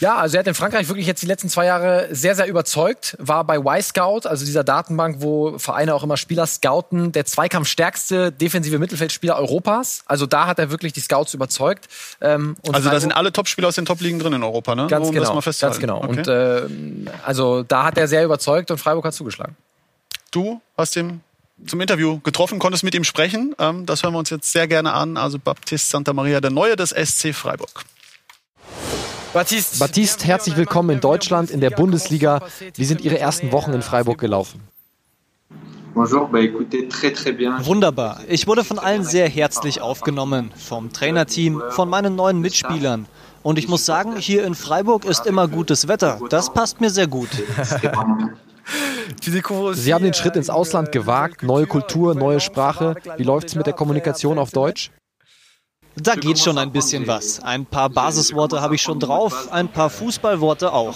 Ja, 0.00 0.16
also 0.16 0.36
er 0.36 0.40
hat 0.40 0.46
in 0.46 0.54
Frankreich 0.54 0.88
wirklich 0.88 1.06
jetzt 1.06 1.22
die 1.22 1.26
letzten 1.26 1.48
zwei 1.48 1.66
Jahre 1.66 2.08
sehr, 2.10 2.34
sehr 2.34 2.46
überzeugt. 2.46 3.16
War 3.18 3.44
bei 3.44 3.58
Y-Scout, 3.58 4.28
also 4.28 4.44
dieser 4.44 4.64
Datenbank, 4.64 5.16
wo 5.20 5.58
Vereine 5.58 5.94
auch 5.94 6.02
immer 6.02 6.16
Spieler 6.16 6.46
scouten, 6.46 7.12
der 7.12 7.24
zweikampfstärkste 7.24 8.32
defensive 8.32 8.78
Mittelfeldspieler 8.78 9.36
Europas. 9.36 10.02
Also 10.06 10.26
da 10.26 10.46
hat 10.46 10.58
er 10.58 10.70
wirklich 10.70 10.92
die 10.92 11.00
Scouts 11.00 11.34
überzeugt. 11.34 11.86
Ähm, 12.20 12.56
also 12.72 12.90
da 12.90 13.00
sind 13.00 13.12
alle 13.12 13.32
Topspieler 13.32 13.68
aus 13.68 13.76
den 13.76 13.86
Top-Ligen 13.86 14.18
drin 14.18 14.34
in 14.34 14.42
Europa, 14.42 14.74
ne? 14.74 14.86
Ganz 14.88 15.06
um 15.06 15.14
genau. 15.14 15.40
ganz 15.40 15.78
genau. 15.78 16.02
Okay. 16.02 16.18
Und 16.18 16.28
äh, 16.28 17.10
also 17.24 17.62
da 17.62 17.84
hat 17.84 17.96
er 17.96 18.08
sehr 18.08 18.24
überzeugt 18.24 18.70
und 18.70 18.78
Freiburg 18.78 19.04
hat 19.04 19.14
zugeschlagen. 19.14 19.56
Du 20.30 20.60
hast 20.76 20.96
ihn 20.96 21.22
zum 21.66 21.80
Interview 21.80 22.20
getroffen, 22.20 22.58
konntest 22.58 22.84
mit 22.84 22.94
ihm 22.94 23.04
sprechen. 23.04 23.54
Ähm, 23.58 23.86
das 23.86 24.02
hören 24.02 24.12
wir 24.12 24.18
uns 24.18 24.30
jetzt 24.30 24.52
sehr 24.52 24.68
gerne 24.68 24.92
an. 24.92 25.16
Also 25.16 25.38
Baptiste 25.38 25.90
Santa 25.90 26.12
Maria, 26.12 26.40
der 26.40 26.50
Neue 26.50 26.76
des 26.76 26.90
SC 26.90 27.34
Freiburg. 27.34 27.84
Baptiste. 29.36 29.78
Baptiste, 29.78 30.24
herzlich 30.24 30.56
willkommen 30.56 30.88
in 30.88 31.00
Deutschland, 31.00 31.50
in 31.50 31.60
der 31.60 31.68
Bundesliga. 31.68 32.40
Wie 32.74 32.86
sind 32.86 33.02
Ihre 33.02 33.18
ersten 33.18 33.52
Wochen 33.52 33.74
in 33.74 33.82
Freiburg 33.82 34.16
gelaufen? 34.18 34.62
Wunderbar. 37.66 38.20
Ich 38.28 38.46
wurde 38.46 38.64
von 38.64 38.78
allen 38.78 39.04
sehr 39.04 39.28
herzlich 39.28 39.82
aufgenommen, 39.82 40.52
vom 40.56 40.90
Trainerteam, 40.90 41.62
von 41.68 41.90
meinen 41.90 42.16
neuen 42.16 42.40
Mitspielern. 42.40 43.04
Und 43.42 43.58
ich 43.58 43.68
muss 43.68 43.84
sagen, 43.84 44.16
hier 44.16 44.42
in 44.42 44.54
Freiburg 44.54 45.04
ist 45.04 45.26
immer 45.26 45.48
gutes 45.48 45.86
Wetter. 45.86 46.18
Das 46.30 46.50
passt 46.54 46.80
mir 46.80 46.88
sehr 46.88 47.06
gut. 47.06 47.28
Sie 49.20 49.92
haben 49.92 50.04
den 50.04 50.14
Schritt 50.14 50.36
ins 50.36 50.48
Ausland 50.48 50.92
gewagt, 50.92 51.42
neue 51.42 51.66
Kultur, 51.66 52.14
neue 52.14 52.40
Sprache. 52.40 52.94
Wie 53.18 53.22
läuft 53.22 53.48
es 53.48 53.54
mit 53.54 53.66
der 53.66 53.74
Kommunikation 53.74 54.38
auf 54.38 54.50
Deutsch? 54.52 54.90
Da 55.98 56.14
geht 56.14 56.38
schon 56.38 56.58
ein 56.58 56.70
bisschen 56.70 57.06
was. 57.06 57.42
Ein 57.42 57.64
paar 57.64 57.88
Basisworte 57.88 58.60
habe 58.60 58.74
ich 58.74 58.82
schon 58.82 59.00
drauf, 59.00 59.48
ein 59.50 59.68
paar 59.68 59.88
Fußballworte 59.88 60.72
auch. 60.72 60.94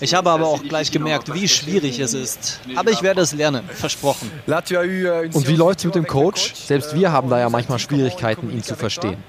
Ich 0.00 0.14
habe 0.14 0.30
aber 0.30 0.46
auch 0.46 0.62
gleich 0.62 0.90
gemerkt, 0.90 1.32
wie 1.34 1.46
schwierig 1.46 1.98
es 2.00 2.14
ist. 2.14 2.60
Aber 2.74 2.90
ich 2.90 3.02
werde 3.02 3.20
es 3.20 3.34
lernen, 3.34 3.68
versprochen. 3.68 4.30
Und 4.46 5.48
wie 5.48 5.56
läuft 5.56 5.80
es 5.80 5.84
mit 5.84 5.94
dem 5.94 6.06
Coach? 6.06 6.54
Selbst 6.54 6.94
wir 6.94 7.12
haben 7.12 7.28
da 7.28 7.38
ja 7.38 7.50
manchmal 7.50 7.78
Schwierigkeiten, 7.78 8.50
ihn 8.50 8.62
zu 8.62 8.76
verstehen. 8.76 9.22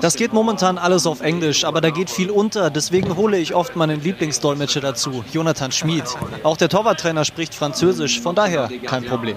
Das 0.00 0.14
geht 0.14 0.32
momentan 0.32 0.78
alles 0.78 1.06
auf 1.06 1.20
Englisch, 1.20 1.64
aber 1.64 1.80
da 1.80 1.90
geht 1.90 2.10
viel 2.10 2.30
unter. 2.30 2.70
Deswegen 2.70 3.16
hole 3.16 3.38
ich 3.38 3.54
oft 3.54 3.76
meinen 3.76 4.02
Lieblingsdolmetscher 4.02 4.80
dazu, 4.80 5.24
Jonathan 5.32 5.70
Schmid. 5.72 6.04
Auch 6.42 6.56
der 6.56 6.68
Torwarttrainer 6.68 7.24
spricht 7.24 7.54
Französisch, 7.54 8.20
von 8.20 8.34
daher 8.34 8.68
kein 8.84 9.04
Problem. 9.04 9.36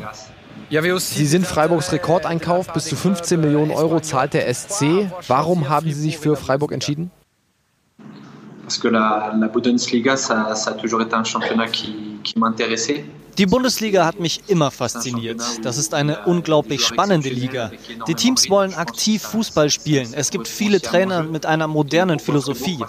Sie 0.69 1.25
sind 1.25 1.45
Freiburgs 1.45 1.91
Rekordeinkauf. 1.91 2.73
Bis 2.73 2.85
zu 2.85 2.95
15 2.95 3.39
Millionen 3.39 3.71
Euro 3.71 3.99
zahlt 3.99 4.33
der 4.33 4.51
SC. 4.53 5.09
Warum 5.27 5.69
haben 5.69 5.87
Sie 5.87 5.99
sich 5.99 6.17
für 6.17 6.35
Freiburg 6.35 6.71
entschieden? 6.71 7.11
Parce 8.63 8.79
que 8.79 8.87
la, 8.87 9.35
la 9.39 9.47
Bundesliga, 9.47 10.17
ça, 10.17 10.55
ça 10.55 10.71
a 10.71 10.73
toujours 10.73 11.01
été 11.01 11.13
un 11.13 11.23
championnat 11.23 11.67
qui, 11.67 12.19
qui 12.23 12.39
m'intéressait. 12.39 13.05
Die 13.37 13.45
Bundesliga 13.45 14.05
hat 14.05 14.19
mich 14.19 14.41
immer 14.47 14.71
fasziniert. 14.71 15.41
Das 15.63 15.77
ist 15.77 15.93
eine 15.93 16.25
unglaublich 16.25 16.85
spannende 16.85 17.29
Liga. 17.29 17.71
Die 18.07 18.15
Teams 18.15 18.49
wollen 18.49 18.73
aktiv 18.73 19.21
Fußball 19.23 19.69
spielen. 19.69 20.13
Es 20.13 20.29
gibt 20.29 20.47
viele 20.47 20.81
Trainer 20.81 21.23
mit 21.23 21.45
einer 21.45 21.67
modernen 21.67 22.19
Philosophie. 22.19 22.79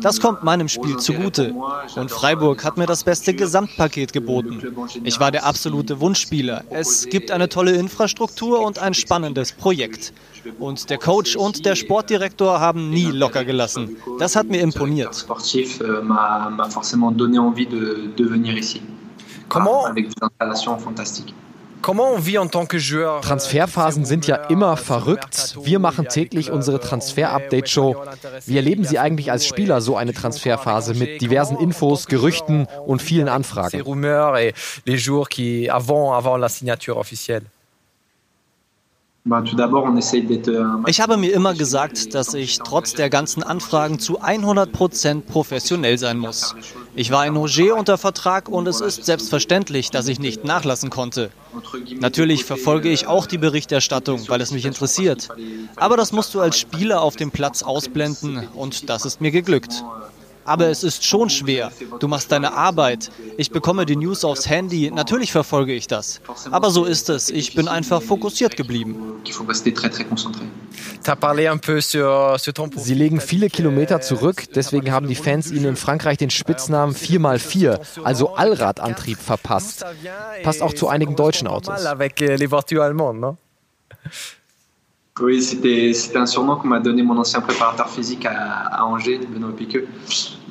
Das 0.00 0.20
kommt 0.20 0.44
meinem 0.44 0.68
Spiel 0.68 0.96
zugute. 0.98 1.54
Und 1.96 2.10
Freiburg 2.10 2.64
hat 2.64 2.76
mir 2.76 2.86
das 2.86 3.02
beste 3.02 3.34
Gesamtpaket 3.34 4.12
geboten. 4.12 4.62
Ich 5.02 5.18
war 5.18 5.32
der 5.32 5.44
absolute 5.44 6.00
Wunschspieler. 6.00 6.64
Es 6.70 7.06
gibt 7.06 7.30
eine 7.30 7.48
tolle 7.48 7.72
Infrastruktur 7.72 8.64
und 8.64 8.78
ein 8.78 8.94
spannendes 8.94 9.52
Projekt. 9.52 10.12
Und 10.58 10.88
der 10.88 10.98
Coach 10.98 11.36
und 11.36 11.66
der 11.66 11.74
Sportdirektor 11.74 12.60
haben 12.60 12.90
nie 12.90 13.10
locker 13.10 13.44
gelassen. 13.44 13.96
Das 14.18 14.36
hat 14.36 14.48
mir 14.48 14.60
imponiert. 14.60 15.14
Sportif 15.14 15.80
euh, 15.80 16.02
m'a 16.02 16.70
forcément 16.70 17.10
donné 17.10 17.38
envie 17.38 17.66
de, 17.66 18.10
de 18.16 18.24
venir 18.24 18.56
ici. 18.56 18.80
Comment, 19.50 19.84
Avec 19.84 20.08
des 20.08 20.14
installations 20.22 20.78
fantastiques. 20.78 21.34
comment 21.82 22.12
on 22.12 22.18
vit 22.18 22.38
en 22.38 22.46
tant 22.46 22.66
que 22.66 22.78
joueur 22.78 23.20
Transferphasen 23.20 24.04
sind 24.04 24.26
ja 24.26 24.36
immer 24.48 24.76
verrückt. 24.76 25.56
Wir 25.62 25.78
machen 25.78 26.06
täglich 26.08 26.50
unsere 26.50 26.80
Transfer-Update-Show. 26.80 27.96
Wie 28.46 28.56
erleben 28.56 28.84
Sie 28.84 28.98
eigentlich 28.98 29.32
als 29.32 29.46
Spieler 29.46 29.80
so 29.80 29.96
eine 29.96 30.12
Transferphase 30.12 30.94
mit 30.94 31.20
diversen 31.20 31.56
Infos, 31.58 32.06
Gerüchten 32.06 32.66
und 32.86 33.02
vielen 33.02 33.28
Anfragen? 33.28 33.82
Ich 40.86 41.00
habe 41.00 41.16
mir 41.18 41.32
immer 41.32 41.52
gesagt, 41.52 42.14
dass 42.14 42.32
ich 42.32 42.58
trotz 42.58 42.94
der 42.94 43.10
ganzen 43.10 43.42
Anfragen 43.42 43.98
zu 43.98 44.22
100% 44.22 45.20
professionell 45.22 45.98
sein 45.98 46.16
muss. 46.16 46.54
Ich 46.94 47.10
war 47.10 47.26
in 47.26 47.36
Auger 47.36 47.76
unter 47.76 47.98
Vertrag 47.98 48.48
und 48.48 48.66
es 48.66 48.80
ist 48.80 49.04
selbstverständlich, 49.04 49.90
dass 49.90 50.08
ich 50.08 50.20
nicht 50.20 50.44
nachlassen 50.44 50.88
konnte. 50.88 51.30
Natürlich 51.98 52.46
verfolge 52.46 52.88
ich 52.88 53.08
auch 53.08 53.26
die 53.26 53.36
Berichterstattung, 53.36 54.26
weil 54.28 54.40
es 54.40 54.52
mich 54.52 54.64
interessiert. 54.64 55.28
Aber 55.76 55.98
das 55.98 56.12
musst 56.12 56.32
du 56.34 56.40
als 56.40 56.58
Spieler 56.58 57.02
auf 57.02 57.16
dem 57.16 57.30
Platz 57.30 57.62
ausblenden 57.62 58.48
und 58.54 58.88
das 58.88 59.04
ist 59.04 59.20
mir 59.20 59.30
geglückt. 59.30 59.84
Aber 60.50 60.66
es 60.66 60.82
ist 60.82 61.06
schon 61.06 61.30
schwer. 61.30 61.70
Du 62.00 62.08
machst 62.08 62.32
deine 62.32 62.54
Arbeit. 62.54 63.12
Ich 63.36 63.52
bekomme 63.52 63.86
die 63.86 63.94
News 63.94 64.24
aufs 64.24 64.48
Handy. 64.48 64.90
Natürlich 64.90 65.30
verfolge 65.30 65.72
ich 65.72 65.86
das. 65.86 66.20
Aber 66.50 66.72
so 66.72 66.86
ist 66.86 67.08
es. 67.08 67.30
Ich 67.30 67.54
bin 67.54 67.68
einfach 67.68 68.02
fokussiert 68.02 68.56
geblieben. 68.56 69.22
Sie 72.82 72.94
legen 72.94 73.20
viele 73.20 73.48
Kilometer 73.48 74.00
zurück, 74.00 74.44
deswegen 74.52 74.90
haben 74.90 75.06
die 75.06 75.14
Fans 75.14 75.52
ihnen 75.52 75.66
in 75.66 75.76
Frankreich 75.76 76.18
den 76.18 76.30
Spitznamen 76.30 76.96
4x4, 76.96 78.02
also 78.02 78.34
Allradantrieb, 78.34 79.18
verpasst. 79.18 79.84
Passt 80.42 80.62
auch 80.62 80.74
zu 80.74 80.88
einigen 80.88 81.14
deutschen 81.14 81.46
Autos. 81.46 81.84
Oui, 85.20 85.42
c'était 85.42 85.92
un 86.16 86.26
surnom 86.26 86.56
que 86.56 86.66
m'a 86.66 86.80
donné 86.80 87.02
mon 87.02 87.18
ancien 87.18 87.40
préparateur 87.40 87.88
physique 87.88 88.24
à, 88.26 88.66
à 88.70 88.84
Angers, 88.84 89.18
Benoît 89.18 89.54
Piqueux. 89.54 89.86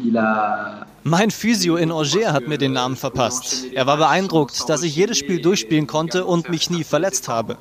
Il 0.03 0.17
a 0.17 0.85
Mein 1.03 1.31
Physio 1.31 1.77
in 1.77 1.91
Angers 1.91 2.31
hat 2.33 2.47
mir 2.47 2.57
den 2.57 2.73
Namen 2.73 2.95
verpasst. 2.95 3.65
Er 3.73 3.87
war 3.87 3.97
beeindruckt, 3.97 4.69
dass 4.69 4.83
ich 4.83 4.95
jedes 4.95 5.17
Spiel 5.17 5.41
durchspielen 5.41 5.87
konnte 5.87 6.25
und 6.25 6.49
mich 6.49 6.69
nie 6.69 6.83
verletzt 6.83 7.29
habe. 7.29 7.57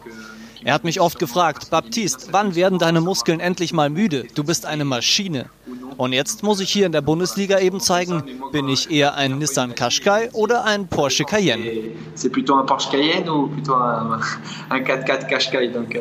Er 0.64 0.74
hat 0.74 0.84
mich 0.84 1.00
oft 1.00 1.18
gefragt, 1.18 1.70
Baptiste, 1.70 2.32
wann 2.32 2.54
werden 2.54 2.78
deine 2.78 3.00
Muskeln 3.00 3.40
endlich 3.40 3.72
mal 3.72 3.90
müde? 3.90 4.26
Du 4.34 4.44
bist 4.44 4.66
eine 4.66 4.84
Maschine. 4.84 5.46
Und 5.96 6.12
jetzt 6.12 6.42
muss 6.42 6.60
ich 6.60 6.70
hier 6.70 6.86
in 6.86 6.92
der 6.92 7.00
Bundesliga 7.00 7.58
eben 7.58 7.80
zeigen, 7.80 8.22
bin 8.52 8.68
ich 8.68 8.90
eher 8.90 9.14
ein 9.14 9.38
Nissan 9.38 9.74
Qashqai 9.74 10.30
oder 10.32 10.64
ein 10.64 10.86
Porsche 10.86 11.24
Cayenne. 11.24 11.92
c'est 12.14 12.30
plutôt 12.30 12.54
un 12.54 12.64
Porsche 12.66 12.90
Cayenne 12.90 13.28
ou 13.28 13.48
plutôt 13.48 13.74
un, 13.74 14.20
un 14.70 14.78
4x4 14.78 15.26
Qashqai. 15.28 15.68
Donc, 15.68 15.98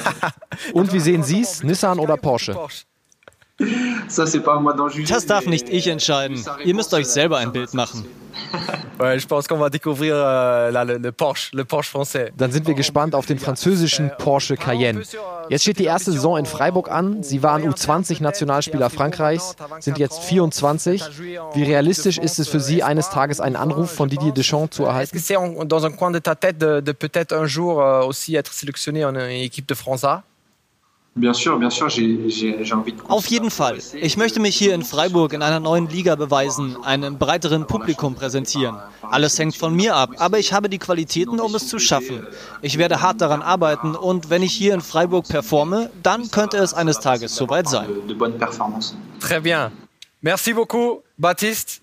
Und 0.72 0.92
wie 0.92 1.00
sehen 1.00 1.22
Sie 1.22 1.42
es? 1.42 1.62
Nissan 1.62 1.98
oder 2.00 2.16
Porsche? 2.16 2.56
Das 5.08 5.26
darf 5.26 5.46
nicht 5.46 5.68
ich 5.68 5.86
entscheiden. 5.88 6.42
Ihr 6.64 6.74
müsst 6.74 6.94
euch 6.94 7.06
selber 7.06 7.38
ein 7.38 7.52
Bild 7.52 7.74
machen. 7.74 8.04
Ouais, 9.00 9.18
je 9.18 9.26
pense 9.26 9.48
qu'on 9.48 9.58
va 9.58 9.68
découvrir 9.68 10.14
euh, 10.14 10.70
là, 10.70 10.84
le, 10.84 10.98
le 10.98 11.10
Porsche, 11.12 11.50
le 11.56 11.64
Porsche 11.64 11.90
français. 11.90 12.30
Dann 12.36 12.52
sind 12.52 12.68
wir 12.68 12.74
gespannt 12.74 13.14
auf 13.16 13.26
den 13.26 13.38
französischen 13.38 14.12
Porsche 14.18 14.56
Cayenne. 14.56 15.02
Jetzt 15.48 15.62
steht 15.62 15.78
die 15.80 15.84
erste 15.84 16.12
Saison 16.12 16.36
in 16.38 16.46
Freiburg 16.46 16.88
an. 16.90 17.22
Sie 17.24 17.42
waren 17.42 17.68
U20-Nationalspieler 17.68 18.90
Frankreichs, 18.90 19.56
sind 19.80 19.98
jetzt 19.98 20.20
24. 20.20 21.02
Wie 21.54 21.64
realistisch 21.64 22.18
ist 22.18 22.38
es 22.38 22.48
für 22.48 22.60
Sie, 22.60 22.82
eines 22.84 23.10
Tages 23.10 23.40
einen 23.40 23.56
Anruf 23.56 23.90
von 23.90 24.08
Didier 24.08 24.32
Deschamps 24.32 24.76
zu 24.76 24.82
Est-ce 24.84 24.88
erhalten? 24.90 25.12
que 25.18 25.18
c'est 25.24 25.36
en- 25.36 25.64
dans 25.64 25.84
un 25.84 25.90
coin 25.90 26.10
de 26.12 26.20
ta 26.20 26.34
tête 26.36 26.58
de, 26.58 26.80
de 26.80 26.92
peut-être 26.92 27.32
un 27.34 27.46
jour 27.46 27.82
euh, 27.82 28.02
aussi 28.04 28.36
être 28.36 28.52
sélectionné 28.52 29.04
en 29.04 29.14
euh, 29.16 29.28
équipe 29.28 29.66
de 29.68 29.74
France 29.74 30.04
A 30.04 30.22
Auf 33.08 33.26
jeden 33.26 33.50
Fall. 33.50 33.78
Ich 33.94 34.16
möchte 34.16 34.40
mich 34.40 34.56
hier 34.56 34.74
in 34.74 34.82
Freiburg 34.82 35.32
in 35.32 35.42
einer 35.42 35.60
neuen 35.60 35.88
Liga 35.88 36.14
beweisen, 36.14 36.76
einem 36.84 37.18
breiteren 37.18 37.66
Publikum 37.66 38.14
präsentieren. 38.14 38.76
Alles 39.02 39.38
hängt 39.38 39.56
von 39.56 39.74
mir 39.74 39.96
ab, 39.96 40.10
aber 40.18 40.38
ich 40.38 40.52
habe 40.52 40.68
die 40.68 40.78
Qualitäten, 40.78 41.40
um 41.40 41.54
es 41.54 41.68
zu 41.68 41.78
schaffen. 41.78 42.26
Ich 42.62 42.78
werde 42.78 43.00
hart 43.02 43.20
daran 43.20 43.42
arbeiten 43.42 43.94
und 43.94 44.30
wenn 44.30 44.42
ich 44.42 44.52
hier 44.52 44.74
in 44.74 44.80
Freiburg 44.80 45.28
performe, 45.28 45.90
dann 46.02 46.30
könnte 46.30 46.58
es 46.58 46.74
eines 46.74 47.00
Tages 47.00 47.34
soweit 47.34 47.68
sein. 47.68 47.88
Très 49.20 49.40
bien. 49.40 49.70
Merci 50.20 50.52
beaucoup, 50.52 51.04
Baptiste. 51.16 51.80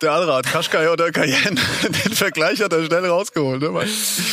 Der 0.00 0.12
Allrad, 0.12 0.46
Qashqai 0.46 0.90
oder 0.90 1.12
Cayenne, 1.12 1.60
den 1.82 2.12
Vergleich 2.12 2.60
hat 2.60 2.72
er 2.72 2.84
schnell 2.84 3.06
rausgeholt. 3.06 3.62
Ne? 3.62 3.70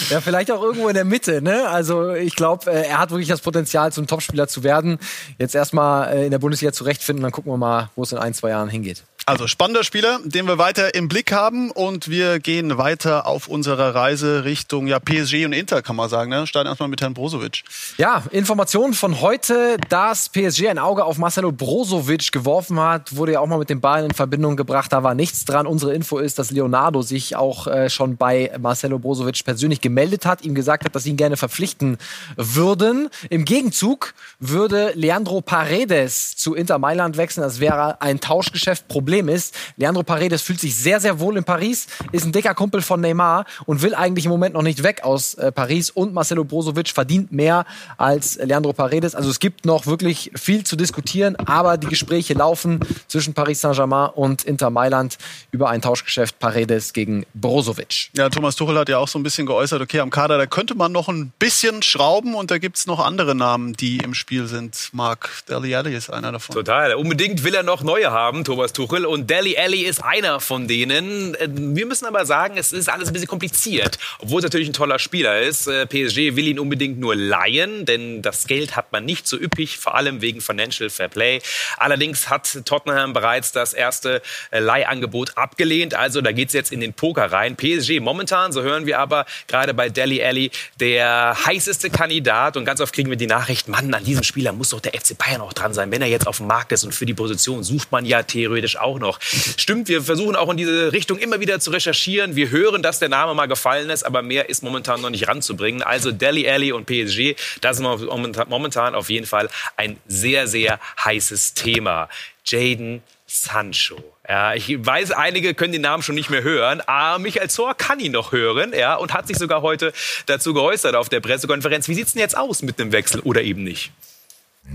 Ja, 0.09 0.19
vielleicht 0.21 0.51
auch 0.51 0.61
irgendwo 0.61 0.87
in 0.87 0.95
der 0.95 1.05
Mitte, 1.05 1.41
ne? 1.41 1.67
Also 1.69 2.11
ich 2.13 2.35
glaube, 2.35 2.71
äh, 2.71 2.87
er 2.87 2.99
hat 2.99 3.11
wirklich 3.11 3.29
das 3.29 3.41
Potenzial, 3.41 3.93
zum 3.93 4.07
Topspieler 4.07 4.47
zu 4.47 4.63
werden. 4.63 4.97
Jetzt 5.37 5.55
erstmal 5.55 6.13
äh, 6.13 6.25
in 6.25 6.31
der 6.31 6.39
Bundesliga 6.39 6.73
zurechtfinden, 6.73 7.23
dann 7.23 7.31
gucken 7.31 7.51
wir 7.51 7.57
mal, 7.57 7.89
wo 7.95 8.03
es 8.03 8.11
in 8.11 8.17
ein, 8.17 8.33
zwei 8.33 8.49
Jahren 8.49 8.69
hingeht. 8.69 9.03
Also 9.27 9.45
spannender 9.45 9.83
Spieler, 9.83 10.19
den 10.23 10.47
wir 10.47 10.57
weiter 10.57 10.95
im 10.95 11.07
Blick 11.07 11.31
haben 11.31 11.69
und 11.69 12.09
wir 12.09 12.39
gehen 12.39 12.79
weiter 12.79 13.27
auf 13.27 13.47
unserer 13.47 13.93
Reise 13.93 14.45
Richtung 14.45 14.87
ja, 14.87 14.99
PSG 14.99 15.45
und 15.45 15.53
Inter, 15.53 15.83
kann 15.83 15.95
man 15.95 16.09
sagen. 16.09 16.31
Ne? 16.31 16.47
Starten 16.47 16.67
erstmal 16.67 16.89
mit 16.89 17.01
Herrn 17.01 17.13
Brozovic. 17.13 17.63
Ja, 17.97 18.23
Informationen 18.31 18.95
von 18.95 19.21
heute, 19.21 19.77
dass 19.89 20.29
PSG 20.29 20.69
ein 20.69 20.79
Auge 20.79 21.05
auf 21.05 21.19
Marcelo 21.19 21.51
Brozovic 21.51 22.31
geworfen 22.31 22.79
hat, 22.79 23.15
wurde 23.15 23.33
ja 23.33 23.41
auch 23.41 23.47
mal 23.47 23.59
mit 23.59 23.69
dem 23.69 23.79
Ball 23.79 24.05
in 24.05 24.11
Verbindung 24.11 24.55
gebracht, 24.55 24.91
da 24.91 25.03
war 25.03 25.13
nichts 25.13 25.45
dran. 25.45 25.67
Unsere 25.67 25.93
Info 25.93 26.17
ist, 26.17 26.39
dass 26.39 26.49
Leonardo 26.49 27.03
sich 27.03 27.35
auch 27.35 27.67
äh, 27.67 27.91
schon 27.91 28.17
bei 28.17 28.51
Marcelo 28.59 28.97
Brozovic 28.97 29.45
persönlich 29.45 29.81
gemeldet 29.81 30.25
hat, 30.25 30.43
ihm 30.43 30.55
gesagt 30.55 30.83
hat, 30.85 30.95
dass 30.95 31.03
sie 31.03 31.11
ihn 31.11 31.17
gerne 31.17 31.37
verpflichten 31.37 31.99
würden. 32.37 33.09
Im 33.29 33.45
Gegenzug 33.45 34.15
würde 34.39 34.93
Leandro 34.95 35.41
Paredes 35.41 36.35
zu 36.35 36.55
Inter 36.55 36.79
Mailand 36.79 37.17
wechseln. 37.17 37.43
Das 37.43 37.59
wäre 37.59 38.01
ein 38.01 38.19
Tauschgeschäft. 38.19 38.87
Problem 38.87 39.10
ist, 39.11 39.55
Leandro 39.77 40.03
Paredes 40.03 40.41
fühlt 40.41 40.59
sich 40.59 40.75
sehr, 40.75 40.99
sehr 40.99 41.19
wohl 41.19 41.37
in 41.37 41.43
Paris, 41.43 41.87
ist 42.11 42.25
ein 42.25 42.31
dicker 42.31 42.53
Kumpel 42.55 42.81
von 42.81 43.01
Neymar 43.01 43.45
und 43.65 43.81
will 43.81 43.93
eigentlich 43.95 44.25
im 44.25 44.31
Moment 44.31 44.53
noch 44.53 44.61
nicht 44.61 44.83
weg 44.83 45.03
aus 45.03 45.33
äh, 45.35 45.51
Paris. 45.51 45.89
Und 45.89 46.13
Marcelo 46.13 46.43
Brozovic 46.43 46.89
verdient 46.89 47.31
mehr 47.31 47.65
als 47.97 48.37
Leandro 48.37 48.73
Paredes. 48.73 49.15
Also 49.15 49.29
es 49.29 49.39
gibt 49.39 49.65
noch 49.65 49.85
wirklich 49.85 50.31
viel 50.35 50.63
zu 50.63 50.75
diskutieren, 50.75 51.35
aber 51.35 51.77
die 51.77 51.87
Gespräche 51.87 52.33
laufen 52.33 52.79
zwischen 53.07 53.33
Paris 53.33 53.61
Saint-Germain 53.61 54.09
und 54.11 54.43
Inter 54.43 54.69
Mailand 54.69 55.17
über 55.51 55.69
ein 55.69 55.81
Tauschgeschäft 55.81 56.39
Paredes 56.39 56.93
gegen 56.93 57.25
Brozovic. 57.33 58.11
Ja, 58.15 58.29
Thomas 58.29 58.55
Tuchel 58.55 58.77
hat 58.77 58.89
ja 58.89 58.97
auch 58.97 59.07
so 59.07 59.19
ein 59.19 59.23
bisschen 59.23 59.45
geäußert, 59.45 59.81
okay, 59.81 59.99
am 59.99 60.09
Kader, 60.09 60.37
da 60.37 60.45
könnte 60.45 60.75
man 60.75 60.91
noch 60.91 61.09
ein 61.09 61.31
bisschen 61.39 61.81
schrauben 61.81 62.35
und 62.35 62.51
da 62.51 62.57
gibt's 62.57 62.87
noch 62.87 62.99
andere 62.99 63.35
Namen, 63.35 63.73
die 63.73 63.97
im 63.97 64.13
Spiel 64.13 64.47
sind. 64.47 64.89
Marc 64.93 65.29
Deli 65.49 65.71
ist 65.95 66.09
einer 66.09 66.31
davon. 66.31 66.53
Total. 66.53 66.93
Unbedingt 66.95 67.43
will 67.43 67.55
er 67.55 67.63
noch 67.63 67.81
neue 67.83 68.11
haben, 68.11 68.43
Thomas 68.43 68.73
Tuchel. 68.73 69.00
Wohl. 69.01 69.05
Und 69.05 69.29
Deli 69.29 69.57
Alley 69.57 69.81
ist 69.81 70.03
einer 70.03 70.39
von 70.39 70.67
denen. 70.67 71.35
Äh, 71.35 71.47
wir 71.49 71.85
müssen 71.85 72.05
aber 72.05 72.25
sagen, 72.25 72.57
es 72.57 72.73
ist 72.73 72.89
alles 72.89 73.09
ein 73.09 73.13
bisschen 73.13 73.27
kompliziert. 73.27 73.97
Obwohl 74.19 74.39
es 74.39 74.43
natürlich 74.43 74.69
ein 74.69 74.73
toller 74.73 74.99
Spieler 74.99 75.41
ist. 75.41 75.67
Äh, 75.67 75.85
PSG 75.85 76.35
will 76.35 76.47
ihn 76.47 76.59
unbedingt 76.59 76.99
nur 76.99 77.15
leihen, 77.15 77.85
denn 77.85 78.21
das 78.21 78.47
Geld 78.47 78.75
hat 78.75 78.91
man 78.91 79.05
nicht 79.05 79.27
so 79.27 79.37
üppig, 79.37 79.77
vor 79.77 79.95
allem 79.95 80.21
wegen 80.21 80.41
Financial 80.41 80.89
Fair 80.89 81.09
Play. 81.09 81.41
Allerdings 81.77 82.29
hat 82.29 82.61
Tottenham 82.65 83.13
bereits 83.13 83.51
das 83.51 83.73
erste 83.73 84.21
äh, 84.51 84.59
Leihangebot 84.59 85.37
abgelehnt. 85.37 85.93
Also 85.93 86.21
da 86.21 86.31
geht 86.31 86.49
es 86.49 86.53
jetzt 86.53 86.71
in 86.71 86.79
den 86.79 86.93
Poker 86.93 87.31
rein. 87.31 87.55
PSG 87.55 87.99
momentan, 87.99 88.51
so 88.51 88.61
hören 88.61 88.85
wir 88.85 88.99
aber, 88.99 89.25
gerade 89.47 89.73
bei 89.73 89.89
Deli 89.89 90.23
Alley, 90.23 90.51
der 90.79 91.35
heißeste 91.45 91.89
Kandidat. 91.89 92.57
Und 92.57 92.65
ganz 92.65 92.81
oft 92.81 92.93
kriegen 92.93 93.09
wir 93.09 93.17
die 93.17 93.27
Nachricht, 93.27 93.67
Mann, 93.67 93.93
an 93.93 94.03
diesem 94.03 94.23
Spieler 94.23 94.51
muss 94.53 94.69
doch 94.69 94.79
der 94.79 94.93
FC 94.93 95.17
Bayern 95.17 95.41
auch 95.41 95.53
dran 95.53 95.73
sein. 95.73 95.91
Wenn 95.91 96.01
er 96.01 96.07
jetzt 96.07 96.27
auf 96.27 96.37
dem 96.37 96.47
Markt 96.47 96.71
ist 96.71 96.83
und 96.83 96.93
für 96.93 97.05
die 97.05 97.13
Position 97.13 97.63
sucht 97.63 97.91
man 97.91 98.05
ja 98.05 98.23
theoretisch 98.23 98.77
auch 98.77 98.90
noch. 98.99 99.19
Stimmt, 99.21 99.87
wir 99.87 100.01
versuchen 100.01 100.35
auch 100.35 100.49
in 100.49 100.57
diese 100.57 100.91
Richtung 100.91 101.17
immer 101.17 101.39
wieder 101.39 101.59
zu 101.59 101.71
recherchieren. 101.71 102.35
Wir 102.35 102.49
hören, 102.49 102.81
dass 102.81 102.99
der 102.99 103.09
Name 103.09 103.33
mal 103.33 103.47
gefallen 103.47 103.89
ist, 103.89 104.03
aber 104.03 104.21
mehr 104.21 104.49
ist 104.49 104.63
momentan 104.63 105.01
noch 105.01 105.09
nicht 105.09 105.27
ranzubringen. 105.27 105.81
Also 105.81 106.11
Deli 106.11 106.49
Alley 106.49 106.71
und 106.71 106.85
PSG, 106.85 107.35
das 107.61 107.79
ist 107.79 107.83
momentan 107.83 108.95
auf 108.95 109.09
jeden 109.09 109.25
Fall 109.25 109.49
ein 109.77 109.97
sehr, 110.07 110.47
sehr 110.47 110.79
heißes 111.03 111.53
Thema. 111.53 112.09
Jaden 112.45 113.01
Sancho. 113.27 114.03
Ja, 114.27 114.53
ich 114.53 114.85
weiß, 114.85 115.11
einige 115.11 115.53
können 115.53 115.71
den 115.71 115.81
Namen 115.81 116.03
schon 116.03 116.15
nicht 116.15 116.29
mehr 116.29 116.43
hören, 116.43 116.81
aber 116.81 117.19
Michael 117.19 117.49
Zohr 117.49 117.75
kann 117.75 117.99
ihn 117.99 118.11
noch 118.11 118.31
hören 118.31 118.73
ja, 118.77 118.95
und 118.95 119.13
hat 119.13 119.27
sich 119.27 119.37
sogar 119.37 119.61
heute 119.61 119.93
dazu 120.25 120.53
geäußert 120.53 120.95
auf 120.95 121.09
der 121.09 121.21
Pressekonferenz. 121.21 121.87
Wie 121.87 121.93
sieht 121.93 122.07
es 122.07 122.13
denn 122.13 122.21
jetzt 122.21 122.37
aus 122.37 122.61
mit 122.61 122.79
einem 122.79 122.91
Wechsel 122.91 123.21
oder 123.21 123.41
eben 123.41 123.63
nicht? 123.63 123.91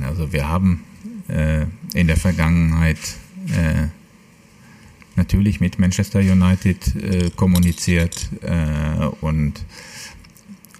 Also 0.03 0.33
wir 0.33 0.49
haben 0.49 0.85
äh, 1.29 1.67
in 1.99 2.07
der 2.07 2.17
Vergangenheit 2.17 2.99
äh, 3.49 3.89
natürlich 5.17 5.61
mit 5.61 5.79
Manchester 5.79 6.21
United 6.21 6.97
äh, 6.97 7.31
kommuniziert 7.31 8.29
äh, 8.43 9.07
und 9.21 9.65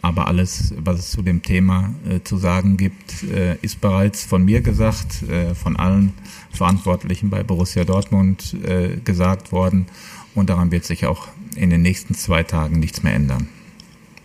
aber 0.07 0.29
alles, 0.29 0.73
was 0.79 1.01
es 1.01 1.11
zu 1.11 1.21
dem 1.21 1.43
Thema 1.43 1.93
äh, 2.09 2.21
zu 2.23 2.37
sagen 2.37 2.77
gibt, 2.77 3.25
äh, 3.25 3.57
ist 3.63 3.81
bereits 3.81 4.25
von 4.25 4.45
mir 4.45 4.61
gesagt, 4.61 5.25
äh, 5.25 5.53
von 5.57 5.75
allen 5.75 6.13
Verantwortlichen 6.53 7.29
bei 7.29 7.43
Borussia 7.43 7.85
Dortmund 7.85 8.55
äh, 8.63 8.99
gesagt 9.05 9.51
worden. 9.51 9.87
Und 10.37 10.49
daran 10.49 10.71
wird 10.71 10.85
sich 10.85 11.07
auch 11.07 11.27
in 11.57 11.71
den 11.71 11.83
nächsten 11.83 12.15
zwei 12.15 12.45
Tagen 12.45 12.79
nichts 12.79 13.03
mehr 13.03 13.15
ändern. 13.15 13.49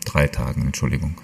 Drei 0.05 0.27
Tagen, 0.27 0.61
Entschuldigung. 0.67 1.15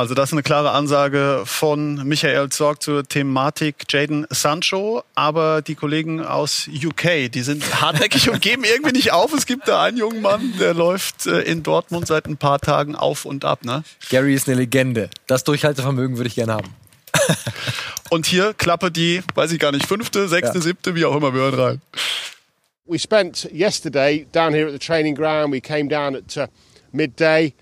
Also 0.00 0.14
das 0.14 0.30
ist 0.30 0.32
eine 0.32 0.42
klare 0.42 0.72
Ansage 0.72 1.42
von 1.44 2.06
Michael 2.06 2.48
Zorg 2.48 2.82
zur 2.82 3.04
Thematik 3.04 3.84
Jaden 3.88 4.26
Sancho. 4.28 5.04
Aber 5.14 5.62
die 5.62 5.76
Kollegen 5.76 6.20
aus 6.20 6.68
UK, 6.68 7.30
die 7.30 7.42
sind 7.42 7.80
hartnäckig 7.80 8.28
und 8.28 8.42
geben 8.42 8.64
irgendwie 8.64 8.92
nicht 8.92 9.12
auf. 9.12 9.32
Es 9.32 9.46
gibt 9.46 9.68
da 9.68 9.84
einen 9.84 9.96
jungen 9.96 10.20
Mann, 10.20 10.54
der 10.58 10.74
läuft 10.74 11.26
äh, 11.26 11.42
in 11.42 11.62
Dortmund 11.62 12.08
seit 12.08 12.26
ein 12.26 12.36
paar 12.36 12.58
Tagen 12.58 12.96
auf 12.96 13.24
und 13.24 13.44
ab. 13.44 13.64
Ne? 13.64 13.84
Gary 14.10 14.34
ist 14.34 14.48
eine 14.48 14.58
Legende. 14.58 15.10
Das 15.28 15.44
Durchhaltevermögen 15.44 16.16
würde 16.16 16.28
ich 16.28 16.34
gerne 16.34 16.54
haben. 16.54 16.74
und 18.10 18.26
hier 18.26 18.52
Klappe 18.52 18.90
die, 18.90 19.22
weiß 19.36 19.52
ich 19.52 19.60
gar 19.60 19.70
nicht, 19.70 19.86
fünfte, 19.86 20.26
sechste, 20.26 20.58
ja. 20.58 20.62
siebte, 20.62 20.96
wie 20.96 21.04
auch 21.04 21.14
immer, 21.14 21.32
wir 21.32 21.42
hören 21.42 21.60
rein. 21.60 21.82
We 22.86 22.98
spent 22.98 23.48
yesterday 23.52 24.26
down 24.32 24.52
here 24.52 24.66
at 24.66 24.72
the 24.72 24.84
training 24.84 25.14
ground. 25.14 25.52
We 25.52 25.60
came 25.60 25.88
down 25.88 26.16
at 26.16 26.36
uh, 26.36 26.48
midday. 26.92 27.54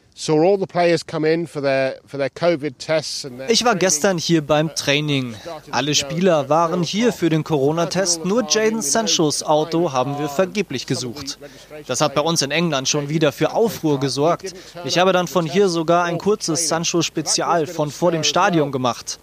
Ich 3.49 3.65
war 3.65 3.75
gestern 3.77 4.19
hier 4.19 4.47
beim 4.47 4.75
Training. 4.75 5.35
Alle 5.71 5.95
Spieler 5.95 6.49
waren 6.49 6.83
hier 6.83 7.13
für 7.13 7.31
den 7.31 7.45
Corona-Test. 7.45 8.25
Nur 8.25 8.47
Jaden 8.49 8.83
Sanchos 8.83 9.43
Auto 9.43 9.93
haben 9.93 10.19
wir 10.19 10.29
vergeblich 10.29 10.87
gesucht. 10.87 11.39
Das 11.87 12.01
hat 12.01 12.15
bei 12.15 12.21
uns 12.21 12.43
in 12.43 12.51
England 12.51 12.89
schon 12.89 13.09
wieder 13.09 13.33
für 13.33 13.53
Aufruhr 13.53 13.99
gesorgt. 14.01 14.55
Ich 14.85 14.99
habe 14.99 15.13
dann 15.13 15.29
von 15.29 15.47
hier 15.47 15.69
sogar 15.69 16.05
ein 16.05 16.19
kurzes 16.19 16.69
Sancho-Spezial 16.69 17.67
von 17.67 17.91
vor 17.91 18.13
dem 18.13 18.23
Stadion 18.23 18.71
gemacht. 18.71 19.19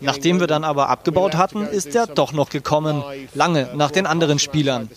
Nachdem 0.00 0.40
wir 0.40 0.46
dann 0.46 0.64
aber 0.64 0.88
abgebaut 0.88 1.36
hatten, 1.36 1.66
ist 1.66 1.94
er 1.94 2.06
doch 2.06 2.32
noch 2.32 2.50
gekommen, 2.50 3.02
lange 3.34 3.68
nach 3.74 3.90
den 3.90 4.06
anderen 4.06 4.38
Spielern. 4.38 4.88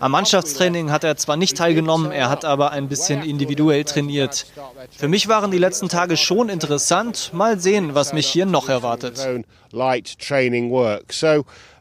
Am 0.00 0.12
Mannschaftstraining 0.12 0.90
hat 0.90 1.04
er 1.04 1.16
zwar 1.16 1.36
nicht 1.36 1.56
teilgenommen, 1.56 2.12
er 2.12 2.28
hat 2.28 2.44
aber 2.44 2.72
ein 2.72 2.88
bisschen 2.88 3.22
individuell 3.22 3.84
trainiert. 3.84 4.46
Für 4.96 5.08
mich 5.08 5.28
waren 5.28 5.50
die 5.50 5.58
letzten 5.58 5.88
Tage 5.88 6.16
schon 6.16 6.48
interessant. 6.48 7.30
Mal 7.32 7.58
sehen, 7.58 7.94
was 7.94 8.12
mich 8.12 8.26
hier 8.26 8.46
noch 8.46 8.68
erwartet. 8.68 9.18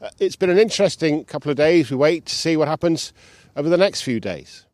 uh, 0.01 0.07
it's 0.19 0.37
been 0.37 0.49
an 0.49 0.57
interesting 0.57 1.25
couple 1.25 1.51
of 1.51 1.57
days. 1.57 1.89
We 1.89 1.97
wait 1.97 2.25
to 2.25 2.33
see 2.33 2.57
what 2.57 2.67
happens 2.67 3.13
over 3.55 3.69
the 3.69 3.77
next 3.77 4.01
few 4.01 4.19
days. 4.19 4.64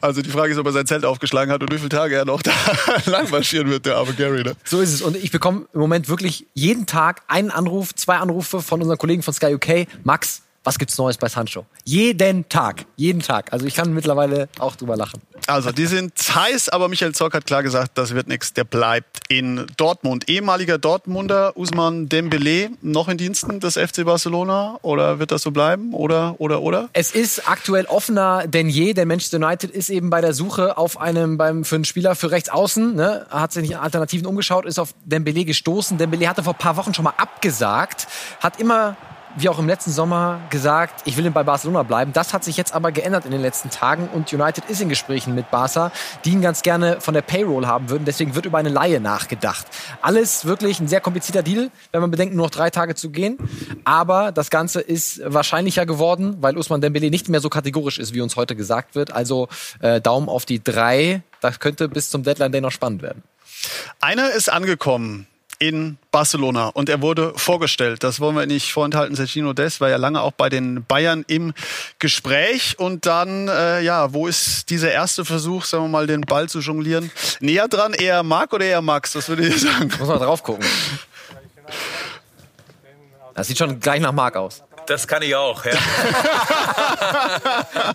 Also 0.00 0.22
die 0.22 0.30
Frage 0.30 0.52
ist, 0.52 0.58
ob 0.58 0.66
er 0.66 0.72
sein 0.72 0.86
Zelt 0.86 1.04
aufgeschlagen 1.04 1.52
hat 1.52 1.62
und 1.62 1.72
wie 1.72 1.78
viele 1.78 1.88
Tage 1.88 2.16
er 2.16 2.24
noch 2.24 2.42
da 2.42 2.52
lang 3.06 3.30
marschieren 3.30 3.68
wird, 3.70 3.86
der 3.86 3.96
arme 3.96 4.12
Gary. 4.14 4.42
Ne? 4.42 4.54
So 4.64 4.80
ist 4.80 4.92
es. 4.92 5.02
Und 5.02 5.16
ich 5.16 5.30
bekomme 5.30 5.66
im 5.72 5.80
Moment 5.80 6.08
wirklich 6.08 6.46
jeden 6.54 6.86
Tag 6.86 7.22
einen 7.28 7.50
Anruf, 7.50 7.94
zwei 7.94 8.16
Anrufe 8.16 8.62
von 8.62 8.80
unseren 8.80 8.98
Kollegen 8.98 9.22
von 9.22 9.34
Sky 9.34 9.54
UK. 9.54 9.86
Max, 10.04 10.42
was 10.64 10.78
gibt's 10.78 10.96
Neues 10.98 11.16
bei 11.16 11.28
Sancho? 11.28 11.66
Jeden 11.84 12.48
Tag, 12.48 12.86
jeden 12.96 13.20
Tag. 13.20 13.52
Also 13.52 13.66
ich 13.66 13.74
kann 13.74 13.92
mittlerweile 13.92 14.48
auch 14.58 14.76
drüber 14.76 14.96
lachen. 14.96 15.20
Also 15.48 15.72
die 15.72 15.86
sind 15.86 16.12
heiß, 16.16 16.68
aber 16.68 16.88
Michael 16.88 17.12
Zorc 17.14 17.34
hat 17.34 17.46
klar 17.46 17.64
gesagt, 17.64 17.98
das 17.98 18.14
wird 18.14 18.28
nichts. 18.28 18.52
Der 18.52 18.62
bleibt 18.62 19.20
in 19.28 19.66
Dortmund. 19.76 20.28
Ehemaliger 20.28 20.78
Dortmunder 20.78 21.56
Usman 21.56 22.08
Dembele 22.08 22.70
noch 22.80 23.08
in 23.08 23.18
Diensten 23.18 23.58
des 23.58 23.74
FC 23.74 24.04
Barcelona 24.04 24.78
oder 24.82 25.18
wird 25.18 25.32
das 25.32 25.42
so 25.42 25.50
bleiben 25.50 25.94
oder 25.94 26.36
oder 26.38 26.62
oder? 26.62 26.88
Es 26.92 27.10
ist 27.10 27.48
aktuell 27.48 27.86
offener 27.86 28.46
denn 28.46 28.68
je. 28.68 28.94
Der 28.94 29.06
Manchester 29.06 29.38
United 29.38 29.70
ist 29.70 29.90
eben 29.90 30.10
bei 30.10 30.20
der 30.20 30.32
Suche 30.32 30.78
auf 30.78 31.00
einem 31.00 31.38
beim 31.38 31.64
für 31.64 31.74
einen 31.74 31.84
Spieler 31.84 32.14
für 32.14 32.30
rechts 32.30 32.48
außen. 32.48 32.94
Ne, 32.94 33.26
hat 33.30 33.52
sich 33.52 33.62
nicht 33.62 33.78
Alternativen 33.78 34.26
umgeschaut, 34.26 34.64
ist 34.64 34.78
auf 34.78 34.94
Dembele 35.04 35.44
gestoßen. 35.44 35.98
Dembele 35.98 36.28
hatte 36.28 36.44
vor 36.44 36.52
ein 36.52 36.58
paar 36.58 36.76
Wochen 36.76 36.94
schon 36.94 37.04
mal 37.04 37.14
abgesagt, 37.16 38.06
hat 38.40 38.60
immer 38.60 38.96
wie 39.36 39.48
auch 39.48 39.58
im 39.58 39.66
letzten 39.66 39.90
Sommer 39.90 40.40
gesagt, 40.50 41.02
ich 41.04 41.16
will 41.16 41.30
bei 41.30 41.42
Barcelona 41.42 41.82
bleiben. 41.82 42.12
Das 42.12 42.34
hat 42.34 42.44
sich 42.44 42.56
jetzt 42.56 42.74
aber 42.74 42.92
geändert 42.92 43.24
in 43.24 43.30
den 43.30 43.40
letzten 43.40 43.70
Tagen 43.70 44.08
und 44.12 44.32
United 44.32 44.64
ist 44.68 44.80
in 44.80 44.88
Gesprächen 44.88 45.34
mit 45.34 45.50
Barca, 45.50 45.92
die 46.24 46.30
ihn 46.30 46.42
ganz 46.42 46.62
gerne 46.62 47.00
von 47.00 47.14
der 47.14 47.22
Payroll 47.22 47.66
haben 47.66 47.88
würden. 47.88 48.04
Deswegen 48.04 48.34
wird 48.34 48.46
über 48.46 48.58
eine 48.58 48.68
Laie 48.68 49.00
nachgedacht. 49.00 49.66
Alles 50.00 50.44
wirklich 50.44 50.80
ein 50.80 50.88
sehr 50.88 51.00
komplizierter 51.00 51.42
Deal, 51.42 51.70
wenn 51.92 52.00
man 52.00 52.10
bedenkt, 52.10 52.34
nur 52.34 52.46
noch 52.46 52.50
drei 52.50 52.70
Tage 52.70 52.94
zu 52.94 53.10
gehen. 53.10 53.38
Aber 53.84 54.32
das 54.32 54.50
Ganze 54.50 54.80
ist 54.80 55.20
wahrscheinlicher 55.24 55.86
geworden, 55.86 56.36
weil 56.40 56.56
Usman 56.56 56.80
Dembele 56.80 57.10
nicht 57.10 57.28
mehr 57.28 57.40
so 57.40 57.48
kategorisch 57.48 57.98
ist, 57.98 58.14
wie 58.14 58.20
uns 58.20 58.36
heute 58.36 58.56
gesagt 58.56 58.94
wird. 58.94 59.12
Also 59.12 59.48
äh, 59.80 60.00
Daumen 60.00 60.28
auf 60.28 60.44
die 60.44 60.62
drei. 60.62 61.22
Das 61.40 61.60
könnte 61.60 61.88
bis 61.88 62.10
zum 62.10 62.22
Deadline 62.22 62.52
Day 62.52 62.60
noch 62.60 62.70
spannend 62.70 63.02
werden. 63.02 63.22
Einer 64.00 64.30
ist 64.30 64.50
angekommen 64.52 65.26
in 65.62 65.96
Barcelona 66.10 66.66
und 66.70 66.88
er 66.88 67.02
wurde 67.02 67.34
vorgestellt. 67.36 68.02
Das 68.02 68.18
wollen 68.18 68.34
wir 68.34 68.46
nicht 68.46 68.72
vorenthalten. 68.72 69.14
Sergino 69.14 69.52
Des 69.52 69.80
war 69.80 69.88
ja 69.88 69.96
lange 69.96 70.20
auch 70.20 70.32
bei 70.32 70.48
den 70.48 70.84
Bayern 70.84 71.24
im 71.28 71.54
Gespräch 72.00 72.80
und 72.80 73.06
dann, 73.06 73.46
äh, 73.46 73.80
ja, 73.80 74.12
wo 74.12 74.26
ist 74.26 74.70
dieser 74.70 74.90
erste 74.90 75.24
Versuch, 75.24 75.64
sagen 75.64 75.84
wir 75.84 75.88
mal, 75.88 76.08
den 76.08 76.22
Ball 76.22 76.48
zu 76.48 76.58
jonglieren? 76.58 77.12
Näher 77.38 77.68
dran, 77.68 77.92
eher 77.94 78.24
Marc 78.24 78.52
oder 78.52 78.64
eher 78.64 78.82
Max? 78.82 79.14
Was 79.14 79.28
würde 79.28 79.46
ich 79.46 79.60
sagen? 79.60 79.88
Muss 80.00 80.08
man 80.08 80.18
drauf 80.18 80.42
gucken. 80.42 80.66
Das 83.34 83.46
sieht 83.46 83.56
schon 83.56 83.78
gleich 83.78 84.00
nach 84.00 84.12
Marc 84.12 84.36
aus. 84.36 84.64
Das 84.86 85.06
kann 85.06 85.22
ich 85.22 85.34
auch, 85.34 85.64
ja. 85.64 85.72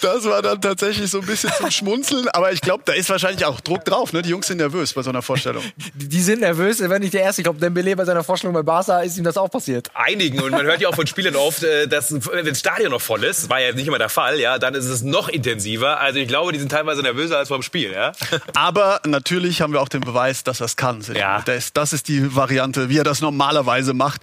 das 0.00 0.24
war 0.24 0.42
dann 0.42 0.60
tatsächlich 0.60 1.10
so 1.10 1.20
ein 1.20 1.26
bisschen 1.26 1.50
zum 1.56 1.70
Schmunzeln, 1.70 2.28
aber 2.28 2.52
ich 2.52 2.60
glaube, 2.60 2.82
da 2.84 2.92
ist 2.92 3.10
wahrscheinlich 3.10 3.44
auch 3.44 3.60
Druck 3.60 3.84
drauf. 3.84 4.12
Ne? 4.12 4.22
Die 4.22 4.30
Jungs 4.30 4.46
sind 4.46 4.58
nervös 4.58 4.92
bei 4.92 5.02
so 5.02 5.10
einer 5.10 5.22
Vorstellung. 5.22 5.62
Die 5.94 6.20
sind 6.20 6.40
nervös, 6.40 6.80
wenn 6.80 7.00
nicht 7.00 7.14
der 7.14 7.22
Erste. 7.22 7.42
Ich 7.42 7.44
glaube, 7.44 7.58
Dembele 7.58 7.96
bei 7.96 8.04
seiner 8.04 8.22
Vorstellung 8.22 8.54
bei 8.54 8.62
Barca 8.62 9.00
ist 9.00 9.18
ihm 9.18 9.24
das 9.24 9.36
auch 9.36 9.50
passiert. 9.50 9.90
Einigen 9.94 10.40
und 10.40 10.50
man 10.50 10.64
hört 10.64 10.80
ja 10.80 10.88
auch 10.88 10.94
von 10.94 11.06
Spielern 11.06 11.36
oft, 11.36 11.62
äh, 11.62 11.86
dass 11.86 12.12
wenn 12.12 12.44
das 12.44 12.58
Stadion 12.58 12.90
noch 12.90 13.00
voll 13.00 13.24
ist, 13.24 13.48
war 13.48 13.60
ja 13.60 13.72
nicht 13.72 13.86
immer 13.86 13.98
der 13.98 14.08
Fall, 14.08 14.40
ja, 14.40 14.58
dann 14.58 14.74
ist 14.74 14.86
es 14.86 15.02
noch 15.02 15.28
intensiver. 15.28 16.00
Also 16.00 16.18
ich 16.18 16.28
glaube, 16.28 16.52
die 16.52 16.58
sind 16.58 16.70
teilweise 16.70 17.02
nervöser 17.02 17.38
als 17.38 17.48
beim 17.48 17.62
Spiel, 17.62 17.92
ja. 17.92 18.12
Aber 18.54 19.00
natürlich 19.04 19.62
haben 19.62 19.72
wir 19.72 19.80
auch 19.80 19.88
den 19.88 20.00
Beweis, 20.00 20.44
dass 20.44 20.60
er 20.60 20.66
es 20.66 20.76
kann. 20.76 21.02
Ja. 21.14 21.42
Das, 21.44 21.72
das 21.72 21.92
ist 21.92 22.08
die 22.08 22.34
Variante, 22.34 22.88
wie 22.88 22.98
er 22.98 23.04
das 23.04 23.20
normalerweise 23.20 23.94
macht. 23.94 24.20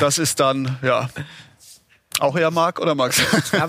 Das 0.00 0.18
ist 0.18 0.40
dann 0.40 0.78
ja. 0.82 1.08
Auch 2.18 2.36
eher 2.36 2.50
Marc 2.50 2.78
oder 2.80 2.94
Max? 2.94 3.20
Ja, 3.52 3.68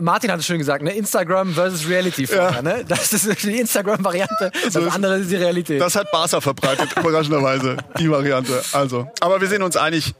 Martin 0.00 0.32
hat 0.32 0.40
es 0.40 0.46
schön 0.46 0.58
gesagt, 0.58 0.82
ne? 0.82 0.92
Instagram 0.92 1.52
versus 1.52 1.86
Reality. 1.88 2.24
Ja. 2.24 2.62
Ne? 2.62 2.84
Das 2.88 3.12
ist 3.12 3.42
die 3.42 3.58
Instagram-Variante, 3.60 4.50
das 4.64 4.76
also 4.76 4.88
andere 4.88 5.18
ist 5.18 5.30
die 5.30 5.36
Realität. 5.36 5.80
Das 5.80 5.94
hat 5.94 6.10
Barca 6.10 6.40
verbreitet, 6.40 6.96
überraschenderweise, 6.96 7.76
die 7.98 8.10
Variante. 8.10 8.62
Also, 8.72 9.10
aber 9.20 9.40
wir 9.40 9.48
sind 9.48 9.62
uns 9.62 9.76
einig, 9.76 10.14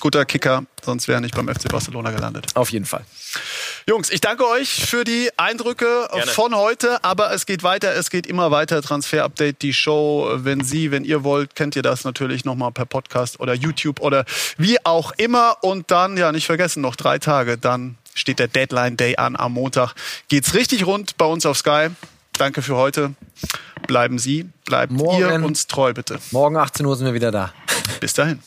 guter 0.00 0.24
Kicker, 0.24 0.64
sonst 0.84 1.06
wäre 1.06 1.18
er 1.18 1.20
nicht 1.20 1.34
beim 1.34 1.48
FC 1.48 1.68
Barcelona 1.68 2.10
gelandet. 2.10 2.46
Auf 2.54 2.70
jeden 2.70 2.86
Fall. 2.86 3.04
Jungs, 3.88 4.10
ich 4.10 4.20
danke 4.20 4.46
euch 4.46 4.86
für 4.86 5.04
die 5.04 5.30
Eindrücke 5.36 6.08
Gerne. 6.12 6.30
von 6.30 6.54
heute, 6.54 7.02
aber 7.02 7.32
es 7.32 7.46
geht 7.46 7.62
weiter, 7.62 7.94
es 7.94 8.10
geht 8.10 8.26
immer 8.26 8.50
weiter. 8.50 8.82
Transfer 8.82 9.24
Update, 9.24 9.62
die 9.62 9.72
Show. 9.72 10.30
Wenn 10.34 10.62
Sie, 10.62 10.90
wenn 10.90 11.04
ihr 11.04 11.24
wollt, 11.24 11.54
kennt 11.54 11.76
ihr 11.76 11.82
das 11.82 12.04
natürlich 12.04 12.44
nochmal 12.44 12.72
per 12.72 12.86
Podcast 12.86 13.40
oder 13.40 13.54
YouTube 13.54 14.00
oder 14.00 14.24
wie 14.58 14.84
auch 14.84 15.12
immer. 15.16 15.56
Und 15.62 15.90
dann, 15.90 16.16
ja, 16.16 16.32
nicht 16.32 16.46
vergessen, 16.46 16.80
noch 16.82 16.96
drei 16.96 17.18
Tage, 17.18 17.58
dann 17.58 17.96
steht 18.14 18.38
der 18.38 18.48
Deadline 18.48 18.96
Day 18.96 19.16
an. 19.16 19.36
Am 19.36 19.54
Montag 19.54 19.94
geht's 20.28 20.54
richtig 20.54 20.86
rund 20.86 21.16
bei 21.16 21.24
uns 21.24 21.46
auf 21.46 21.56
Sky. 21.56 21.88
Danke 22.38 22.62
für 22.62 22.76
heute. 22.76 23.14
Bleiben 23.86 24.18
Sie, 24.18 24.48
bleibt 24.66 24.92
Morgen, 24.92 25.18
ihr 25.18 25.44
uns 25.44 25.66
treu, 25.66 25.92
bitte. 25.92 26.18
Morgen 26.30 26.56
18 26.56 26.86
Uhr 26.86 26.96
sind 26.96 27.06
wir 27.06 27.14
wieder 27.14 27.30
da. 27.30 27.52
Bis 28.00 28.12
dahin. 28.14 28.40